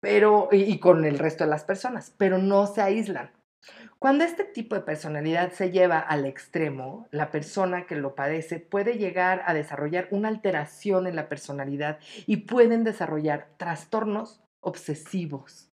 Pero, 0.00 0.48
y 0.52 0.78
con 0.78 1.04
el 1.04 1.18
resto 1.18 1.44
de 1.44 1.50
las 1.50 1.64
personas, 1.64 2.14
pero 2.16 2.38
no 2.38 2.66
se 2.66 2.82
aíslan. 2.82 3.30
Cuando 3.98 4.24
este 4.24 4.44
tipo 4.44 4.74
de 4.74 4.82
personalidad 4.82 5.52
se 5.52 5.70
lleva 5.70 5.98
al 5.98 6.26
extremo, 6.26 7.08
la 7.10 7.30
persona 7.30 7.86
que 7.86 7.96
lo 7.96 8.14
padece 8.14 8.60
puede 8.60 8.98
llegar 8.98 9.42
a 9.46 9.54
desarrollar 9.54 10.08
una 10.10 10.28
alteración 10.28 11.06
en 11.06 11.16
la 11.16 11.28
personalidad 11.28 11.98
y 12.26 12.38
pueden 12.38 12.84
desarrollar 12.84 13.48
trastornos 13.56 14.42
obsesivos. 14.60 15.70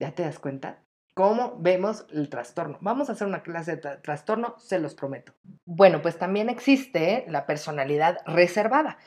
¿Ya 0.00 0.12
te 0.12 0.22
das 0.24 0.38
cuenta? 0.38 0.80
¿Cómo 1.14 1.56
vemos 1.58 2.04
el 2.12 2.28
trastorno? 2.28 2.78
Vamos 2.82 3.08
a 3.08 3.12
hacer 3.12 3.26
una 3.26 3.42
clase 3.42 3.76
de 3.76 3.96
trastorno, 3.96 4.56
se 4.58 4.78
los 4.78 4.94
prometo. 4.94 5.32
Bueno, 5.64 6.02
pues 6.02 6.18
también 6.18 6.50
existe 6.50 7.24
la 7.28 7.46
personalidad 7.46 8.18
reservada. 8.26 8.98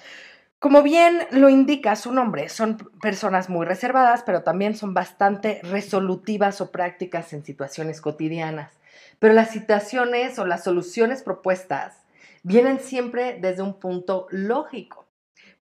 Como 0.60 0.84
bien 0.84 1.26
lo 1.32 1.48
indica 1.48 1.96
su 1.96 2.12
nombre, 2.12 2.50
son 2.50 2.76
personas 3.02 3.48
muy 3.48 3.66
reservadas, 3.66 4.24
pero 4.26 4.44
también 4.44 4.76
son 4.76 4.94
bastante 4.94 5.62
resolutivas 5.64 6.60
o 6.60 6.70
prácticas 6.70 7.32
en 7.32 7.46
situaciones 7.46 8.02
cotidianas. 8.02 8.74
Pero 9.20 9.34
las 9.34 9.52
situaciones 9.52 10.38
o 10.38 10.46
las 10.46 10.66
soluciones 10.66 11.24
propuestas 11.24 12.04
vienen 12.44 12.80
siempre 12.80 13.38
desde 13.40 13.62
un 13.62 13.80
punto 13.80 14.28
lógico. 14.32 15.06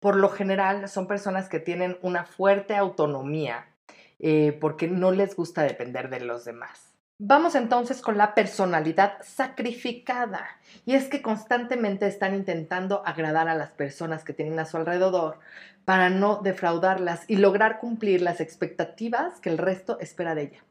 Por 0.01 0.17
lo 0.17 0.31
general 0.31 0.89
son 0.89 1.07
personas 1.07 1.51
que 1.51 1.61
tienen 1.61 1.99
una 2.01 2.25
fuerte 2.25 2.75
autonomía 2.75 3.67
eh, 4.19 4.57
porque 4.59 4.89
no 4.89 5.11
les 5.11 5.37
gusta 5.37 5.63
depender 5.65 6.09
de 6.09 6.21
los 6.21 6.47
demás. 6.47 6.86
Vamos 7.19 7.55
entonces 7.55 8.03
con 8.03 8.19
la 8.19 8.35
personalidad 8.35 9.15
sacrificada. 9.23 10.47
Y 10.85 10.97
es 10.97 11.09
que 11.09 11.23
constantemente 11.23 12.07
están 12.07 12.35
intentando 12.35 13.03
agradar 13.07 13.49
a 13.49 13.55
las 13.55 13.71
personas 13.71 14.23
que 14.23 14.35
tienen 14.35 14.59
a 14.59 14.67
su 14.67 14.77
alrededor 14.77 15.39
para 15.87 16.11
no 16.11 16.43
defraudarlas 16.43 17.25
y 17.27 17.37
lograr 17.37 17.79
cumplir 17.79 18.21
las 18.21 18.43
expectativas 18.43 19.41
que 19.41 19.49
el 19.49 19.57
resto 19.57 19.99
espera 19.99 20.35
de 20.35 20.43
ella. 20.43 20.65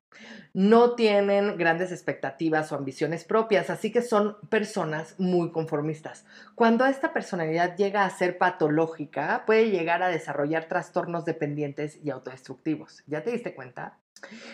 No 0.53 0.93
tienen 0.93 1.57
grandes 1.57 1.91
expectativas 1.91 2.71
o 2.71 2.75
ambiciones 2.75 3.23
propias, 3.23 3.71
así 3.71 3.91
que 3.91 4.03
son 4.03 4.37
personas 4.49 5.15
muy 5.17 5.51
conformistas. 5.51 6.25
Cuando 6.53 6.85
esta 6.85 7.11
personalidad 7.11 7.75
llega 7.75 8.05
a 8.05 8.09
ser 8.11 8.37
patológica, 8.37 9.45
puede 9.47 9.71
llegar 9.71 10.03
a 10.03 10.09
desarrollar 10.09 10.65
trastornos 10.65 11.25
dependientes 11.25 11.97
y 12.03 12.11
autodestructivos. 12.11 13.03
¿Ya 13.07 13.23
te 13.23 13.31
diste 13.31 13.55
cuenta? 13.55 13.97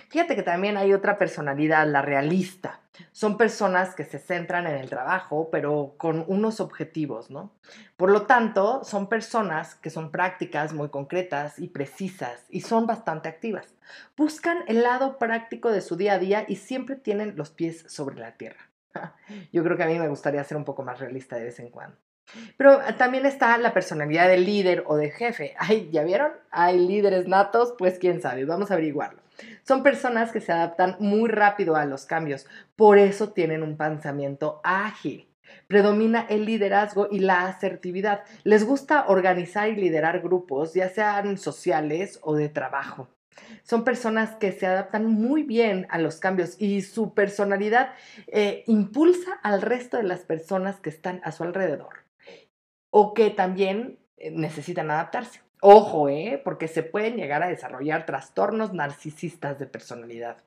Fíjate 0.10 0.36
que 0.36 0.44
también 0.44 0.78
hay 0.78 0.94
otra 0.94 1.18
personalidad, 1.18 1.88
la 1.88 2.02
realista. 2.02 2.80
Son 3.12 3.38
personas 3.38 3.96
que 3.96 4.04
se 4.04 4.20
centran 4.20 4.68
en 4.68 4.76
el 4.76 4.90
trabajo, 4.90 5.50
pero 5.52 5.96
con 5.98 6.24
unos 6.28 6.60
objetivos, 6.60 7.32
¿no? 7.32 7.52
Por 7.98 8.12
lo 8.12 8.24
tanto, 8.24 8.84
son 8.84 9.08
personas 9.08 9.76
que 9.76 9.90
son 9.90 10.12
prácticas, 10.12 10.74
muy 10.74 10.90
concretas 10.90 11.58
y 11.58 11.70
precisas, 11.70 12.46
y 12.50 12.62
son 12.62 12.86
bastante 12.86 13.30
activas. 13.30 13.74
Buscan 14.18 14.60
el 14.68 14.84
lado 14.84 15.18
práctico 15.18 15.72
de 15.72 15.82
su 15.82 15.96
día 15.96 16.14
a 16.14 16.20
día 16.20 16.46
y 16.48 16.58
siempre 16.58 16.96
tienen 16.96 17.36
los 17.38 17.50
pies 17.50 17.86
sobre 17.88 18.18
la 18.18 18.34
tierra. 18.34 18.70
Yo 19.52 19.64
creo 19.64 19.78
que 19.78 19.84
a 19.84 19.88
mí 19.88 19.98
me 19.98 20.10
gustaría 20.10 20.44
ser 20.44 20.58
un 20.58 20.66
poco 20.66 20.84
más 20.84 21.00
realista 21.00 21.38
de 21.38 21.46
vez 21.46 21.60
en 21.60 21.70
cuando. 21.70 21.98
Pero 22.58 22.80
también 22.98 23.26
está 23.26 23.58
la 23.58 23.74
personalidad 23.74 24.28
del 24.28 24.46
líder 24.46 24.84
o 24.88 24.96
del 24.96 25.12
jefe. 25.12 25.54
Ay, 25.58 25.90
¿ya 25.92 26.04
vieron? 26.04 26.32
Hay 26.52 26.80
líderes 26.80 27.28
natos, 27.28 27.74
pues 27.78 28.00
quién 28.00 28.22
sabe, 28.22 28.46
vamos 28.46 28.72
a 28.72 28.76
averiguarlo. 28.76 29.22
Son 29.64 29.84
personas 29.84 30.32
que 30.32 30.42
se 30.42 30.52
adaptan 30.52 30.96
muy 31.00 31.30
rápido 31.30 31.76
a 31.76 31.86
los 31.86 32.06
cambios, 32.06 32.48
por 32.76 32.98
eso 32.98 33.32
tienen 33.32 33.64
un 33.64 33.78
pensamiento 33.78 34.62
ágil. 34.64 35.28
Predomina 35.68 36.26
el 36.30 36.46
liderazgo 36.46 37.08
y 37.12 37.20
la 37.20 37.46
asertividad. 37.48 38.24
Les 38.44 38.66
gusta 38.66 39.06
organizar 39.08 39.70
y 39.70 39.76
liderar 39.76 40.22
grupos, 40.22 40.74
ya 40.74 40.90
sean 40.90 41.38
sociales 41.38 42.20
o 42.22 42.36
de 42.36 42.50
trabajo. 42.50 43.08
Son 43.64 43.84
personas 43.84 44.36
que 44.36 44.52
se 44.52 44.66
adaptan 44.66 45.06
muy 45.06 45.44
bien 45.44 45.88
a 45.90 46.00
los 46.00 46.18
cambios 46.20 46.56
y 46.60 46.82
su 46.82 47.14
personalidad 47.14 47.94
eh, 48.28 48.64
impulsa 48.68 49.34
al 49.44 49.62
resto 49.62 49.98
de 49.98 50.04
las 50.04 50.22
personas 50.22 50.80
que 50.80 50.90
están 50.90 51.22
a 51.24 51.32
su 51.32 51.44
alrededor 51.44 52.06
o 52.90 53.14
que 53.14 53.30
también 53.30 54.00
eh, 54.18 54.32
necesitan 54.32 54.92
adaptarse. 54.92 55.42
Ojo, 55.64 56.10
¿eh? 56.10 56.42
porque 56.44 56.68
se 56.68 56.82
pueden 56.82 57.18
llegar 57.18 57.44
a 57.44 57.48
desarrollar 57.48 58.08
trastornos 58.08 58.74
narcisistas 58.74 59.60
de 59.60 59.68
personalidad. 59.68 60.38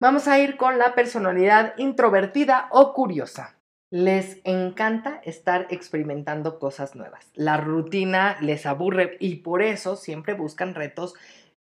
Vamos 0.00 0.26
a 0.26 0.40
ir 0.40 0.56
con 0.56 0.78
la 0.78 0.96
personalidad 0.96 1.74
introvertida 1.78 2.68
o 2.72 2.92
curiosa. 2.92 3.56
Les 3.92 4.40
encanta 4.42 5.20
estar 5.24 5.68
experimentando 5.70 6.58
cosas 6.58 6.96
nuevas. 6.96 7.30
La 7.34 7.56
rutina 7.56 8.36
les 8.40 8.66
aburre 8.66 9.16
y 9.20 9.36
por 9.36 9.62
eso 9.62 9.94
siempre 9.94 10.34
buscan 10.34 10.74
retos 10.74 11.14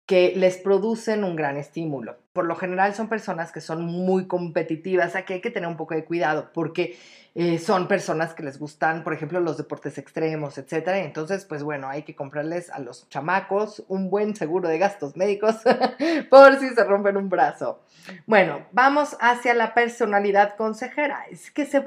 que 0.05 0.33
les 0.35 0.57
producen 0.57 1.25
un 1.25 1.35
gran 1.35 1.57
estímulo. 1.57 2.15
Por 2.37 2.45
lo 2.45 2.55
general 2.55 2.93
son 2.93 3.09
personas 3.09 3.51
que 3.51 3.61
son 3.61 3.83
muy 3.83 4.27
competitivas, 4.27 5.15
aquí 5.15 5.33
hay 5.33 5.41
que 5.41 5.49
tener 5.49 5.67
un 5.67 5.75
poco 5.75 5.95
de 5.95 6.05
cuidado 6.05 6.51
porque 6.53 6.95
eh, 7.33 7.57
son 7.57 7.87
personas 7.87 8.35
que 8.35 8.43
les 8.43 8.59
gustan, 8.59 9.03
por 9.03 9.11
ejemplo, 9.11 9.39
los 9.39 9.57
deportes 9.57 9.97
extremos, 9.97 10.59
etc. 10.59 10.87
Entonces, 10.97 11.45
pues 11.45 11.63
bueno, 11.63 11.89
hay 11.89 12.03
que 12.03 12.13
comprarles 12.13 12.69
a 12.69 12.77
los 12.77 13.09
chamacos 13.09 13.83
un 13.87 14.11
buen 14.11 14.35
seguro 14.35 14.69
de 14.69 14.77
gastos 14.77 15.17
médicos 15.17 15.55
por 16.29 16.59
si 16.59 16.69
se 16.69 16.83
rompen 16.83 17.17
un 17.17 17.27
brazo. 17.27 17.81
Bueno, 18.27 18.67
vamos 18.71 19.17
hacia 19.19 19.55
la 19.55 19.73
personalidad 19.73 20.57
consejera. 20.57 21.25
Es 21.31 21.49
que 21.49 21.65
se, 21.65 21.83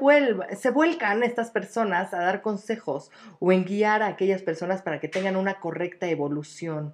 se 0.57 0.69
vuelcan 0.69 1.23
estas 1.23 1.49
personas 1.49 2.13
a 2.13 2.19
dar 2.19 2.41
consejos 2.41 3.09
o 3.39 3.53
en 3.53 3.63
guiar 3.63 4.03
a 4.03 4.07
aquellas 4.07 4.41
personas 4.41 4.81
para 4.81 4.99
que 4.99 5.07
tengan 5.07 5.37
una 5.37 5.61
correcta 5.61 6.07
evolución 6.07 6.93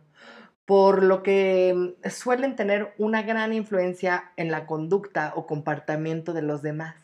por 0.67 1.01
lo 1.01 1.23
que 1.23 1.73
mm, 1.73 2.09
suelen 2.09 2.57
tener 2.57 2.93
una 2.97 3.23
gran 3.23 3.53
influencia 3.53 4.33
en 4.35 4.51
la 4.51 4.67
conducta 4.67 5.31
o 5.35 5.47
comportamiento 5.47 6.33
de 6.33 6.41
los 6.41 6.61
demás. 6.61 6.95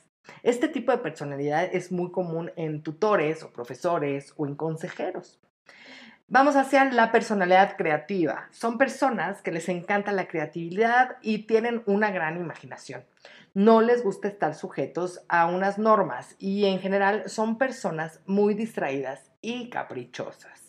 Este 0.44 0.68
tipo 0.68 0.92
de 0.92 0.98
personalidad 0.98 1.70
es 1.72 1.92
muy 1.92 2.12
común 2.12 2.52
en 2.58 2.84
tutores 2.84 3.42
o 3.42 3.52
profesores 3.52 4.34
o 4.36 4.46
en 4.46 4.56
consejeros. 4.56 5.40
Vamos 6.28 6.58
hacia 6.58 6.84
la 6.86 7.12
personalidad 7.14 7.78
creativa. 7.78 8.50
Son 8.52 8.78
personas 8.78 9.42
que 9.42 9.52
les 9.54 9.70
encanta 9.70 10.12
la 10.12 10.28
creatividad 10.28 11.18
y 11.22 11.40
tienen 11.40 11.84
una 11.86 12.12
gran 12.12 12.36
imaginación. 12.36 13.06
No 13.54 13.82
les 13.82 14.04
gusta 14.04 14.28
estar 14.28 14.56
sujetos 14.56 15.22
a 15.30 15.46
unas 15.46 15.78
normas 15.78 16.36
y 16.38 16.66
en 16.66 16.80
general 16.80 17.30
son 17.30 17.58
personas 17.58 18.20
muy 18.26 18.56
distraídas 18.56 19.32
y 19.42 19.70
caprichosas. 19.70 20.63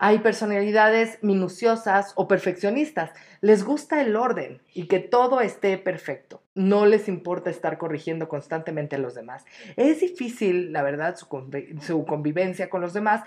Hay 0.00 0.20
personalidades 0.20 1.18
minuciosas 1.22 2.12
o 2.14 2.28
perfeccionistas. 2.28 3.10
Les 3.40 3.64
gusta 3.64 4.00
el 4.00 4.14
orden 4.14 4.62
y 4.72 4.86
que 4.86 5.00
todo 5.00 5.40
esté 5.40 5.76
perfecto. 5.76 6.40
No 6.54 6.86
les 6.86 7.08
importa 7.08 7.50
estar 7.50 7.78
corrigiendo 7.78 8.28
constantemente 8.28 8.94
a 8.94 9.00
los 9.00 9.16
demás. 9.16 9.44
Es 9.76 9.98
difícil, 9.98 10.72
la 10.72 10.82
verdad, 10.82 11.16
su, 11.16 12.04
convivencia 12.06 12.70
con 12.70 12.80
los 12.80 12.92
demás 12.92 13.24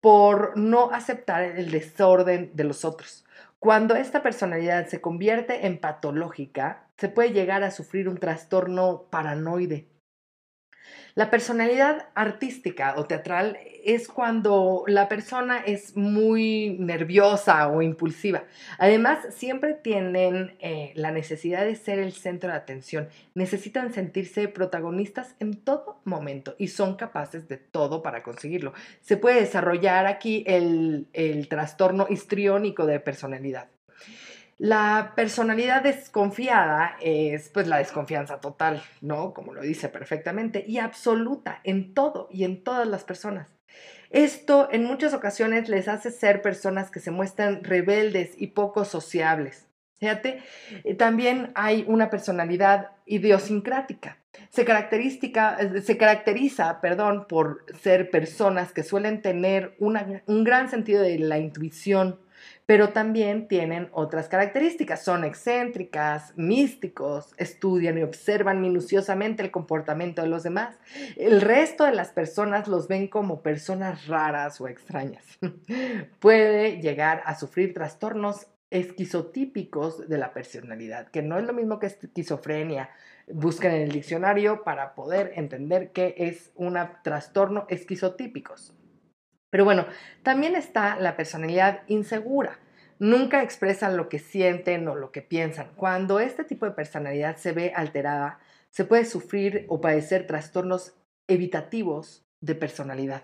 por 0.00 0.56
no 0.56 0.90
aceptar 0.92 1.42
el 1.42 1.70
desorden 1.70 2.50
de 2.54 2.64
los 2.64 2.86
otros. 2.86 3.26
Cuando 3.58 3.94
esta 3.94 4.22
personalidad 4.22 4.86
se 4.86 5.02
convierte 5.02 5.66
en 5.66 5.78
patológica, 5.78 6.86
se 6.96 7.08
puede 7.08 7.32
llegar 7.32 7.62
a 7.64 7.70
sufrir 7.70 8.08
un 8.08 8.18
trastorno 8.18 9.04
paranoide 9.10 9.88
la 11.14 11.30
personalidad 11.30 12.08
artística 12.14 12.94
o 12.96 13.04
teatral 13.04 13.56
es 13.84 14.08
cuando 14.08 14.84
la 14.88 15.08
persona 15.08 15.58
es 15.58 15.96
muy 15.96 16.76
nerviosa 16.80 17.68
o 17.68 17.82
impulsiva. 17.82 18.44
Además, 18.78 19.18
siempre 19.30 19.74
tienen 19.74 20.56
eh, 20.58 20.92
la 20.96 21.12
necesidad 21.12 21.64
de 21.64 21.76
ser 21.76 22.00
el 22.00 22.12
centro 22.12 22.50
de 22.50 22.56
atención. 22.56 23.08
Necesitan 23.34 23.92
sentirse 23.92 24.48
protagonistas 24.48 25.36
en 25.38 25.54
todo 25.56 26.00
momento 26.04 26.56
y 26.58 26.68
son 26.68 26.96
capaces 26.96 27.46
de 27.46 27.58
todo 27.58 28.02
para 28.02 28.22
conseguirlo. 28.22 28.72
Se 29.00 29.16
puede 29.16 29.40
desarrollar 29.40 30.06
aquí 30.06 30.42
el, 30.46 31.06
el 31.12 31.48
trastorno 31.48 32.06
histriónico 32.10 32.86
de 32.86 32.98
personalidad. 32.98 33.68
La 34.58 35.12
personalidad 35.16 35.82
desconfiada 35.82 36.96
es 37.00 37.48
pues 37.48 37.66
la 37.66 37.78
desconfianza 37.78 38.40
total, 38.40 38.82
¿no? 39.00 39.34
Como 39.34 39.52
lo 39.52 39.62
dice 39.62 39.88
perfectamente, 39.88 40.64
y 40.66 40.78
absoluta 40.78 41.60
en 41.64 41.92
todo 41.92 42.28
y 42.30 42.44
en 42.44 42.62
todas 42.62 42.86
las 42.86 43.04
personas. 43.04 43.48
Esto 44.10 44.68
en 44.70 44.84
muchas 44.84 45.12
ocasiones 45.12 45.68
les 45.68 45.88
hace 45.88 46.12
ser 46.12 46.40
personas 46.40 46.92
que 46.92 47.00
se 47.00 47.10
muestran 47.10 47.64
rebeldes 47.64 48.30
y 48.38 48.48
poco 48.48 48.84
sociables. 48.84 49.66
Fíjate, 49.98 50.42
eh, 50.84 50.94
también 50.94 51.50
hay 51.54 51.84
una 51.88 52.10
personalidad 52.10 52.90
idiosincrática. 53.06 54.18
Eh, 54.56 55.80
se 55.82 55.96
caracteriza 55.96 56.80
perdón, 56.80 57.26
por 57.28 57.64
ser 57.80 58.10
personas 58.10 58.72
que 58.72 58.82
suelen 58.82 59.22
tener 59.22 59.74
un 59.78 60.44
gran 60.44 60.68
sentido 60.68 61.02
de 61.02 61.18
la 61.18 61.38
intuición, 61.38 62.20
pero 62.66 62.90
también 62.90 63.46
tienen 63.46 63.88
otras 63.92 64.28
características. 64.28 65.04
Son 65.04 65.24
excéntricas, 65.24 66.32
místicos, 66.36 67.34
estudian 67.36 67.98
y 67.98 68.02
observan 68.02 68.60
minuciosamente 68.60 69.42
el 69.42 69.50
comportamiento 69.50 70.22
de 70.22 70.28
los 70.28 70.42
demás. 70.42 70.76
El 71.16 71.40
resto 71.40 71.84
de 71.84 71.92
las 71.92 72.08
personas 72.08 72.66
los 72.68 72.88
ven 72.88 73.08
como 73.08 73.42
personas 73.42 74.06
raras 74.06 74.60
o 74.60 74.68
extrañas. 74.68 75.24
Puede 76.20 76.80
llegar 76.80 77.22
a 77.26 77.34
sufrir 77.34 77.74
trastornos 77.74 78.46
esquizotípicos 78.70 80.08
de 80.08 80.18
la 80.18 80.32
personalidad, 80.32 81.08
que 81.08 81.22
no 81.22 81.38
es 81.38 81.44
lo 81.44 81.52
mismo 81.52 81.78
que 81.78 81.86
esquizofrenia. 81.86 82.90
Busquen 83.28 83.72
en 83.72 83.82
el 83.82 83.92
diccionario 83.92 84.64
para 84.64 84.94
poder 84.94 85.32
entender 85.36 85.92
qué 85.92 86.14
es 86.18 86.50
un 86.56 86.76
trastorno 87.02 87.66
esquizotípicos. 87.68 88.74
Pero 89.54 89.64
bueno, 89.64 89.86
también 90.24 90.56
está 90.56 90.96
la 90.96 91.14
personalidad 91.14 91.82
insegura. 91.86 92.58
Nunca 92.98 93.40
expresan 93.44 93.96
lo 93.96 94.08
que 94.08 94.18
sienten 94.18 94.88
o 94.88 94.96
lo 94.96 95.12
que 95.12 95.22
piensan. 95.22 95.70
Cuando 95.76 96.18
este 96.18 96.42
tipo 96.42 96.66
de 96.66 96.72
personalidad 96.72 97.36
se 97.36 97.52
ve 97.52 97.72
alterada, 97.72 98.40
se 98.70 98.84
puede 98.84 99.04
sufrir 99.04 99.64
o 99.68 99.80
padecer 99.80 100.26
trastornos 100.26 100.96
evitativos 101.28 102.26
de 102.40 102.56
personalidad. 102.56 103.22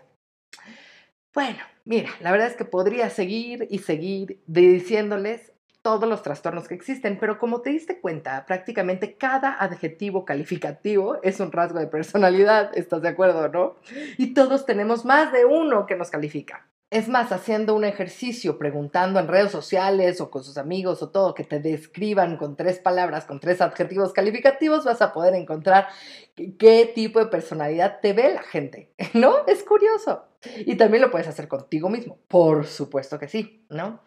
Bueno, 1.35 1.65
mira, 1.85 2.11
la 2.21 2.31
verdad 2.31 2.47
es 2.47 2.55
que 2.55 2.65
podría 2.65 3.11
seguir 3.11 3.67
y 3.69 3.79
seguir 3.79 4.41
diciéndoles 4.47 5.50
todos 5.83 6.09
los 6.09 6.23
trastornos 6.23 6.69
que 6.69 6.75
existen, 6.75 7.19
pero 7.19 7.39
como 7.39 7.63
te 7.63 7.71
diste 7.71 8.01
cuenta, 8.01 8.45
prácticamente 8.47 9.17
cada 9.17 9.55
adjetivo 9.55 10.25
calificativo 10.25 11.19
es 11.23 11.41
un 11.41 11.53
rasgo 11.53 11.79
de 11.79 11.87
personalidad, 11.87 12.77
¿estás 12.77 13.03
de 13.03 13.09
acuerdo, 13.09 13.49
no? 13.49 13.77
Y 14.19 14.35
todos 14.35 14.67
tenemos 14.67 15.05
más 15.05 15.33
de 15.33 15.45
uno 15.45 15.87
que 15.87 15.97
nos 15.97 16.11
califica. 16.11 16.67
Es 16.91 17.09
más, 17.09 17.31
haciendo 17.31 17.77
un 17.77 17.85
ejercicio, 17.85 18.59
preguntando 18.59 19.21
en 19.21 19.29
redes 19.29 19.53
sociales 19.53 20.21
o 20.21 20.29
con 20.29 20.43
sus 20.43 20.59
amigos 20.59 21.03
o 21.03 21.11
todo, 21.11 21.35
que 21.35 21.45
te 21.45 21.61
describan 21.61 22.37
con 22.37 22.57
tres 22.57 22.81
palabras, 22.81 23.27
con 23.27 23.39
tres 23.39 23.61
adjetivos 23.61 24.13
calificativos, 24.13 24.85
vas 24.85 25.01
a 25.01 25.13
poder 25.13 25.35
encontrar 25.35 25.87
qué 26.35 26.91
tipo 26.93 27.21
de 27.21 27.27
personalidad 27.27 28.01
te 28.01 28.13
ve 28.13 28.35
la 28.35 28.43
gente, 28.43 28.91
¿no? 29.15 29.47
Es 29.47 29.63
curioso. 29.63 30.25
Y 30.67 30.75
también 30.77 31.03
lo 31.03 31.13
puedes 31.13 31.29
hacer 31.29 31.47
contigo 31.47 31.89
mismo, 31.89 32.19
por 32.27 32.67
supuesto 32.67 33.21
que 33.21 33.29
sí, 33.29 33.65
¿no? 33.69 34.01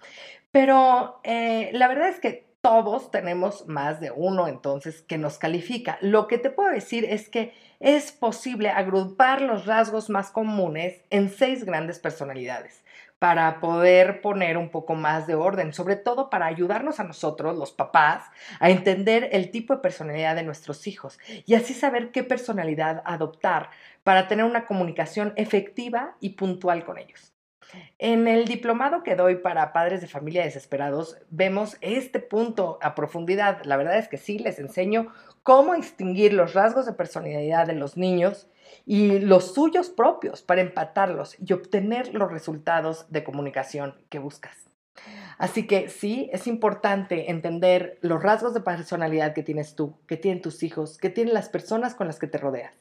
Pero 0.53 1.19
eh, 1.23 1.71
la 1.73 1.87
verdad 1.87 2.09
es 2.09 2.19
que 2.19 2.45
todos 2.61 3.09
tenemos 3.09 3.67
más 3.67 3.99
de 3.99 4.11
uno 4.11 4.47
entonces 4.47 5.01
que 5.01 5.17
nos 5.17 5.39
califica. 5.39 5.97
Lo 5.99 6.27
que 6.27 6.37
te 6.37 6.51
puedo 6.51 6.69
decir 6.69 7.05
es 7.05 7.27
que 7.27 7.55
es 7.79 8.11
posible 8.11 8.69
agrupar 8.69 9.41
los 9.41 9.65
rasgos 9.65 10.11
más 10.11 10.29
comunes 10.29 11.01
en 11.09 11.31
seis 11.31 11.65
grandes 11.65 11.97
personalidades 11.97 12.83
para 13.17 13.59
poder 13.61 14.21
poner 14.21 14.59
un 14.59 14.69
poco 14.69 14.93
más 14.93 15.25
de 15.25 15.33
orden, 15.33 15.73
sobre 15.73 15.95
todo 15.95 16.29
para 16.29 16.45
ayudarnos 16.45 16.99
a 16.99 17.03
nosotros, 17.03 17.57
los 17.57 17.71
papás, 17.71 18.23
a 18.59 18.69
entender 18.69 19.29
el 19.31 19.49
tipo 19.49 19.73
de 19.73 19.81
personalidad 19.81 20.35
de 20.35 20.43
nuestros 20.43 20.85
hijos 20.85 21.17
y 21.47 21.55
así 21.55 21.73
saber 21.73 22.11
qué 22.11 22.23
personalidad 22.23 23.01
adoptar 23.05 23.71
para 24.03 24.27
tener 24.27 24.45
una 24.45 24.67
comunicación 24.67 25.33
efectiva 25.35 26.15
y 26.19 26.31
puntual 26.31 26.85
con 26.85 26.99
ellos. 26.99 27.32
En 27.99 28.27
el 28.27 28.45
diplomado 28.45 29.03
que 29.03 29.15
doy 29.15 29.35
para 29.35 29.73
padres 29.73 30.01
de 30.01 30.07
familia 30.07 30.43
desesperados, 30.43 31.17
vemos 31.29 31.77
este 31.81 32.19
punto 32.19 32.77
a 32.81 32.95
profundidad. 32.95 33.63
La 33.63 33.77
verdad 33.77 33.97
es 33.97 34.07
que 34.07 34.17
sí, 34.17 34.39
les 34.39 34.59
enseño 34.59 35.13
cómo 35.43 35.75
distinguir 35.75 36.33
los 36.33 36.53
rasgos 36.53 36.85
de 36.85 36.93
personalidad 36.93 37.67
de 37.67 37.73
los 37.73 37.97
niños 37.97 38.47
y 38.85 39.19
los 39.19 39.53
suyos 39.53 39.89
propios 39.89 40.41
para 40.41 40.61
empatarlos 40.61 41.37
y 41.39 41.53
obtener 41.53 42.13
los 42.13 42.31
resultados 42.31 43.05
de 43.09 43.23
comunicación 43.23 43.95
que 44.09 44.19
buscas. 44.19 44.72
Así 45.37 45.67
que 45.67 45.89
sí, 45.89 46.29
es 46.31 46.47
importante 46.47 47.31
entender 47.31 47.97
los 48.01 48.21
rasgos 48.21 48.53
de 48.53 48.61
personalidad 48.61 49.33
que 49.33 49.43
tienes 49.43 49.75
tú, 49.75 49.95
que 50.07 50.17
tienen 50.17 50.41
tus 50.41 50.63
hijos, 50.63 50.97
que 50.97 51.09
tienen 51.09 51.33
las 51.33 51.49
personas 51.49 51.95
con 51.95 52.07
las 52.07 52.19
que 52.19 52.27
te 52.27 52.37
rodeas. 52.37 52.73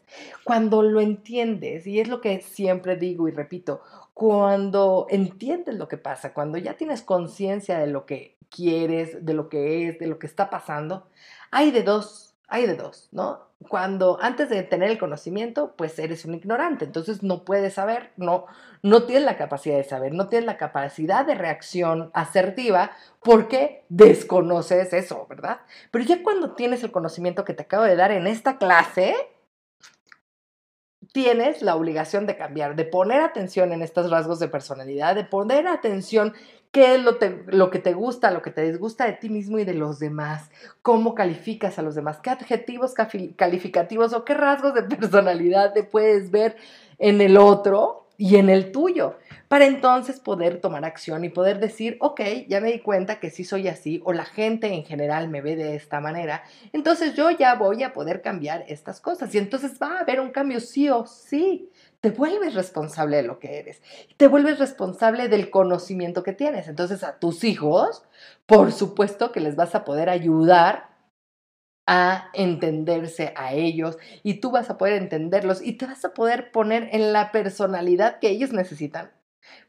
Cuando 0.44 0.82
lo 0.82 1.00
entiendes, 1.00 1.86
y 1.86 2.00
es 2.00 2.08
lo 2.08 2.20
que 2.20 2.40
siempre 2.40 2.96
digo 2.96 3.28
y 3.28 3.32
repito, 3.32 3.82
cuando 4.14 5.06
entiendes 5.10 5.76
lo 5.76 5.88
que 5.88 5.96
pasa, 5.96 6.34
cuando 6.34 6.58
ya 6.58 6.74
tienes 6.74 7.02
conciencia 7.02 7.78
de 7.78 7.86
lo 7.86 8.06
que 8.06 8.36
quieres, 8.50 9.24
de 9.24 9.34
lo 9.34 9.48
que 9.48 9.88
es, 9.88 9.98
de 9.98 10.06
lo 10.06 10.18
que 10.18 10.26
está 10.26 10.50
pasando, 10.50 11.08
hay 11.50 11.70
de 11.70 11.82
dos, 11.82 12.31
hay 12.52 12.66
de 12.66 12.76
dos, 12.76 13.08
¿no? 13.12 13.48
Cuando 13.68 14.18
antes 14.20 14.50
de 14.50 14.62
tener 14.62 14.90
el 14.90 14.98
conocimiento, 14.98 15.72
pues 15.74 15.98
eres 15.98 16.26
un 16.26 16.34
ignorante, 16.34 16.84
entonces 16.84 17.22
no 17.22 17.46
puedes 17.46 17.74
saber, 17.74 18.10
no, 18.18 18.44
no 18.82 19.04
tienes 19.04 19.24
la 19.24 19.38
capacidad 19.38 19.78
de 19.78 19.84
saber, 19.84 20.12
no 20.12 20.28
tienes 20.28 20.44
la 20.44 20.58
capacidad 20.58 21.24
de 21.24 21.34
reacción 21.34 22.10
asertiva 22.12 22.90
porque 23.20 23.84
desconoces 23.88 24.92
eso, 24.92 25.26
¿verdad? 25.30 25.60
Pero 25.90 26.04
ya 26.04 26.22
cuando 26.22 26.50
tienes 26.50 26.84
el 26.84 26.92
conocimiento 26.92 27.46
que 27.46 27.54
te 27.54 27.62
acabo 27.62 27.84
de 27.84 27.96
dar 27.96 28.12
en 28.12 28.26
esta 28.26 28.58
clase, 28.58 29.14
tienes 31.12 31.62
la 31.62 31.76
obligación 31.76 32.26
de 32.26 32.36
cambiar, 32.36 32.74
de 32.74 32.84
poner 32.84 33.20
atención 33.20 33.72
en 33.72 33.82
estos 33.82 34.10
rasgos 34.10 34.38
de 34.40 34.48
personalidad, 34.48 35.14
de 35.14 35.24
poner 35.24 35.66
atención 35.68 36.32
qué 36.72 36.94
es 36.94 37.02
lo, 37.02 37.18
lo, 37.46 37.70
que 37.70 37.78
te 37.78 37.92
gusta, 37.92 38.30
lo 38.30 38.40
que 38.40 38.50
te 38.50 38.62
disgusta 38.62 39.04
de 39.04 39.12
ti 39.12 39.28
mismo 39.28 39.58
y 39.58 39.64
de 39.64 39.74
los 39.74 39.98
demás, 39.98 40.50
cómo 40.80 41.14
calificas 41.14 41.78
a 41.78 41.82
los 41.82 41.94
demás, 41.94 42.18
qué 42.20 42.30
adjetivos 42.30 42.94
calificativos 43.36 44.14
o 44.14 44.24
qué 44.24 44.34
rasgos 44.34 44.74
de 44.74 44.82
personalidad 44.96 45.74
te 45.74 45.84
puedes 45.84 46.30
ver 46.30 46.56
en 46.98 47.20
el 47.20 47.36
otro 47.36 48.01
y 48.22 48.36
en 48.36 48.50
el 48.50 48.70
tuyo, 48.70 49.16
para 49.48 49.66
entonces 49.66 50.20
poder 50.20 50.60
tomar 50.60 50.84
acción 50.84 51.24
y 51.24 51.28
poder 51.28 51.58
decir, 51.58 51.96
ok, 51.98 52.20
ya 52.46 52.60
me 52.60 52.70
di 52.70 52.78
cuenta 52.78 53.18
que 53.18 53.30
sí 53.30 53.42
soy 53.42 53.66
así 53.66 54.00
o 54.04 54.12
la 54.12 54.24
gente 54.24 54.68
en 54.68 54.84
general 54.84 55.28
me 55.28 55.40
ve 55.40 55.56
de 55.56 55.74
esta 55.74 55.98
manera, 55.98 56.44
entonces 56.72 57.14
yo 57.14 57.32
ya 57.32 57.56
voy 57.56 57.82
a 57.82 57.92
poder 57.92 58.22
cambiar 58.22 58.64
estas 58.68 59.00
cosas 59.00 59.34
y 59.34 59.38
entonces 59.38 59.72
va 59.82 59.96
a 59.96 60.00
haber 60.02 60.20
un 60.20 60.30
cambio 60.30 60.60
sí 60.60 60.88
o 60.88 61.04
sí. 61.04 61.68
Te 62.00 62.10
vuelves 62.10 62.54
responsable 62.54 63.16
de 63.16 63.22
lo 63.24 63.40
que 63.40 63.58
eres, 63.58 63.82
te 64.16 64.28
vuelves 64.28 64.60
responsable 64.60 65.28
del 65.28 65.50
conocimiento 65.50 66.22
que 66.22 66.32
tienes. 66.32 66.68
Entonces 66.68 67.02
a 67.02 67.18
tus 67.18 67.42
hijos, 67.42 68.04
por 68.46 68.70
supuesto 68.70 69.32
que 69.32 69.40
les 69.40 69.56
vas 69.56 69.74
a 69.74 69.84
poder 69.84 70.08
ayudar 70.08 70.91
a 71.86 72.30
entenderse 72.32 73.32
a 73.36 73.54
ellos 73.54 73.98
y 74.22 74.34
tú 74.34 74.50
vas 74.50 74.70
a 74.70 74.78
poder 74.78 74.94
entenderlos 74.94 75.62
y 75.62 75.72
te 75.72 75.86
vas 75.86 76.04
a 76.04 76.14
poder 76.14 76.52
poner 76.52 76.88
en 76.92 77.12
la 77.12 77.32
personalidad 77.32 78.18
que 78.20 78.28
ellos 78.28 78.52
necesitan 78.52 79.10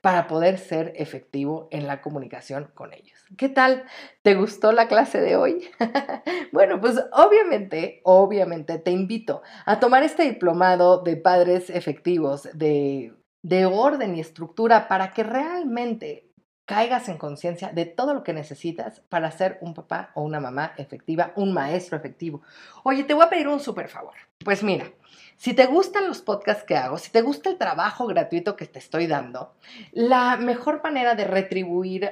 para 0.02 0.28
poder 0.28 0.58
ser 0.58 0.94
efectivo 0.96 1.68
en 1.72 1.88
la 1.88 2.02
comunicación 2.02 2.70
con 2.74 2.94
ellos. 2.94 3.20
¿Qué 3.38 3.50
tal? 3.50 3.86
¿Te 4.22 4.36
gustó 4.36 4.72
la 4.72 4.88
clase 4.88 5.20
de 5.20 5.36
hoy? 5.36 5.68
bueno, 6.52 6.80
pues 6.80 7.00
obviamente, 7.12 8.02
obviamente 8.04 8.78
te 8.78 8.92
invito 8.92 9.42
a 9.66 9.80
tomar 9.80 10.04
este 10.04 10.24
diplomado 10.24 11.02
de 11.02 11.18
padres 11.18 11.70
efectivos, 11.70 12.50
de, 12.54 13.14
de 13.42 13.66
orden 13.66 14.16
y 14.16 14.20
estructura 14.20 14.88
para 14.88 15.12
que 15.12 15.24
realmente 15.24 16.33
caigas 16.66 17.10
en 17.10 17.18
conciencia 17.18 17.70
de 17.70 17.86
todo 17.86 18.14
lo 18.14 18.24
que 18.24 18.34
necesitas 18.34 19.02
para 19.10 19.32
ser 19.32 19.58
un 19.62 19.74
papá 19.74 20.12
o 20.16 20.22
una 20.22 20.40
mamá 20.40 20.74
efectiva, 20.78 21.34
un 21.36 21.54
maestro 21.54 21.98
efectivo. 21.98 22.42
Oye, 22.84 23.04
te 23.04 23.14
voy 23.14 23.26
a 23.26 23.30
pedir 23.30 23.48
un 23.48 23.60
súper 23.60 23.90
favor. 23.90 24.16
Pues 24.44 24.64
mira, 24.64 24.92
si 25.38 25.54
te 25.54 25.66
gustan 25.66 26.08
los 26.08 26.22
podcasts 26.22 26.64
que 26.64 26.76
hago, 26.76 26.98
si 26.98 27.12
te 27.12 27.22
gusta 27.22 27.50
el 27.50 27.58
trabajo 27.58 28.08
gratuito 28.08 28.56
que 28.56 28.66
te 28.66 28.80
estoy 28.80 29.08
dando, 29.08 29.54
la 29.92 30.38
mejor 30.38 30.82
manera 30.84 31.16
de 31.16 31.26
retribuirme 31.26 32.08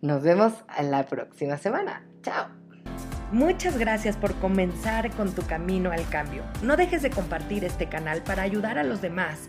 Nos 0.03 0.22
vemos 0.22 0.53
la 0.83 1.05
próxima 1.05 1.57
semana. 1.57 2.05
Chao. 2.22 2.64
Muchas 3.33 3.79
gracias 3.79 4.16
por 4.16 4.35
comenzar 4.37 5.11
con 5.11 5.35
tu 5.35 5.42
camino 5.46 5.90
al 5.90 6.09
cambio. 6.09 6.44
No 6.62 6.77
dejes 6.77 7.03
de 7.03 7.11
compartir 7.11 7.64
este 7.64 7.88
canal 7.88 8.22
para 8.22 8.42
ayudar 8.42 8.79
a 8.79 8.85
los 8.85 9.00
demás 9.00 9.48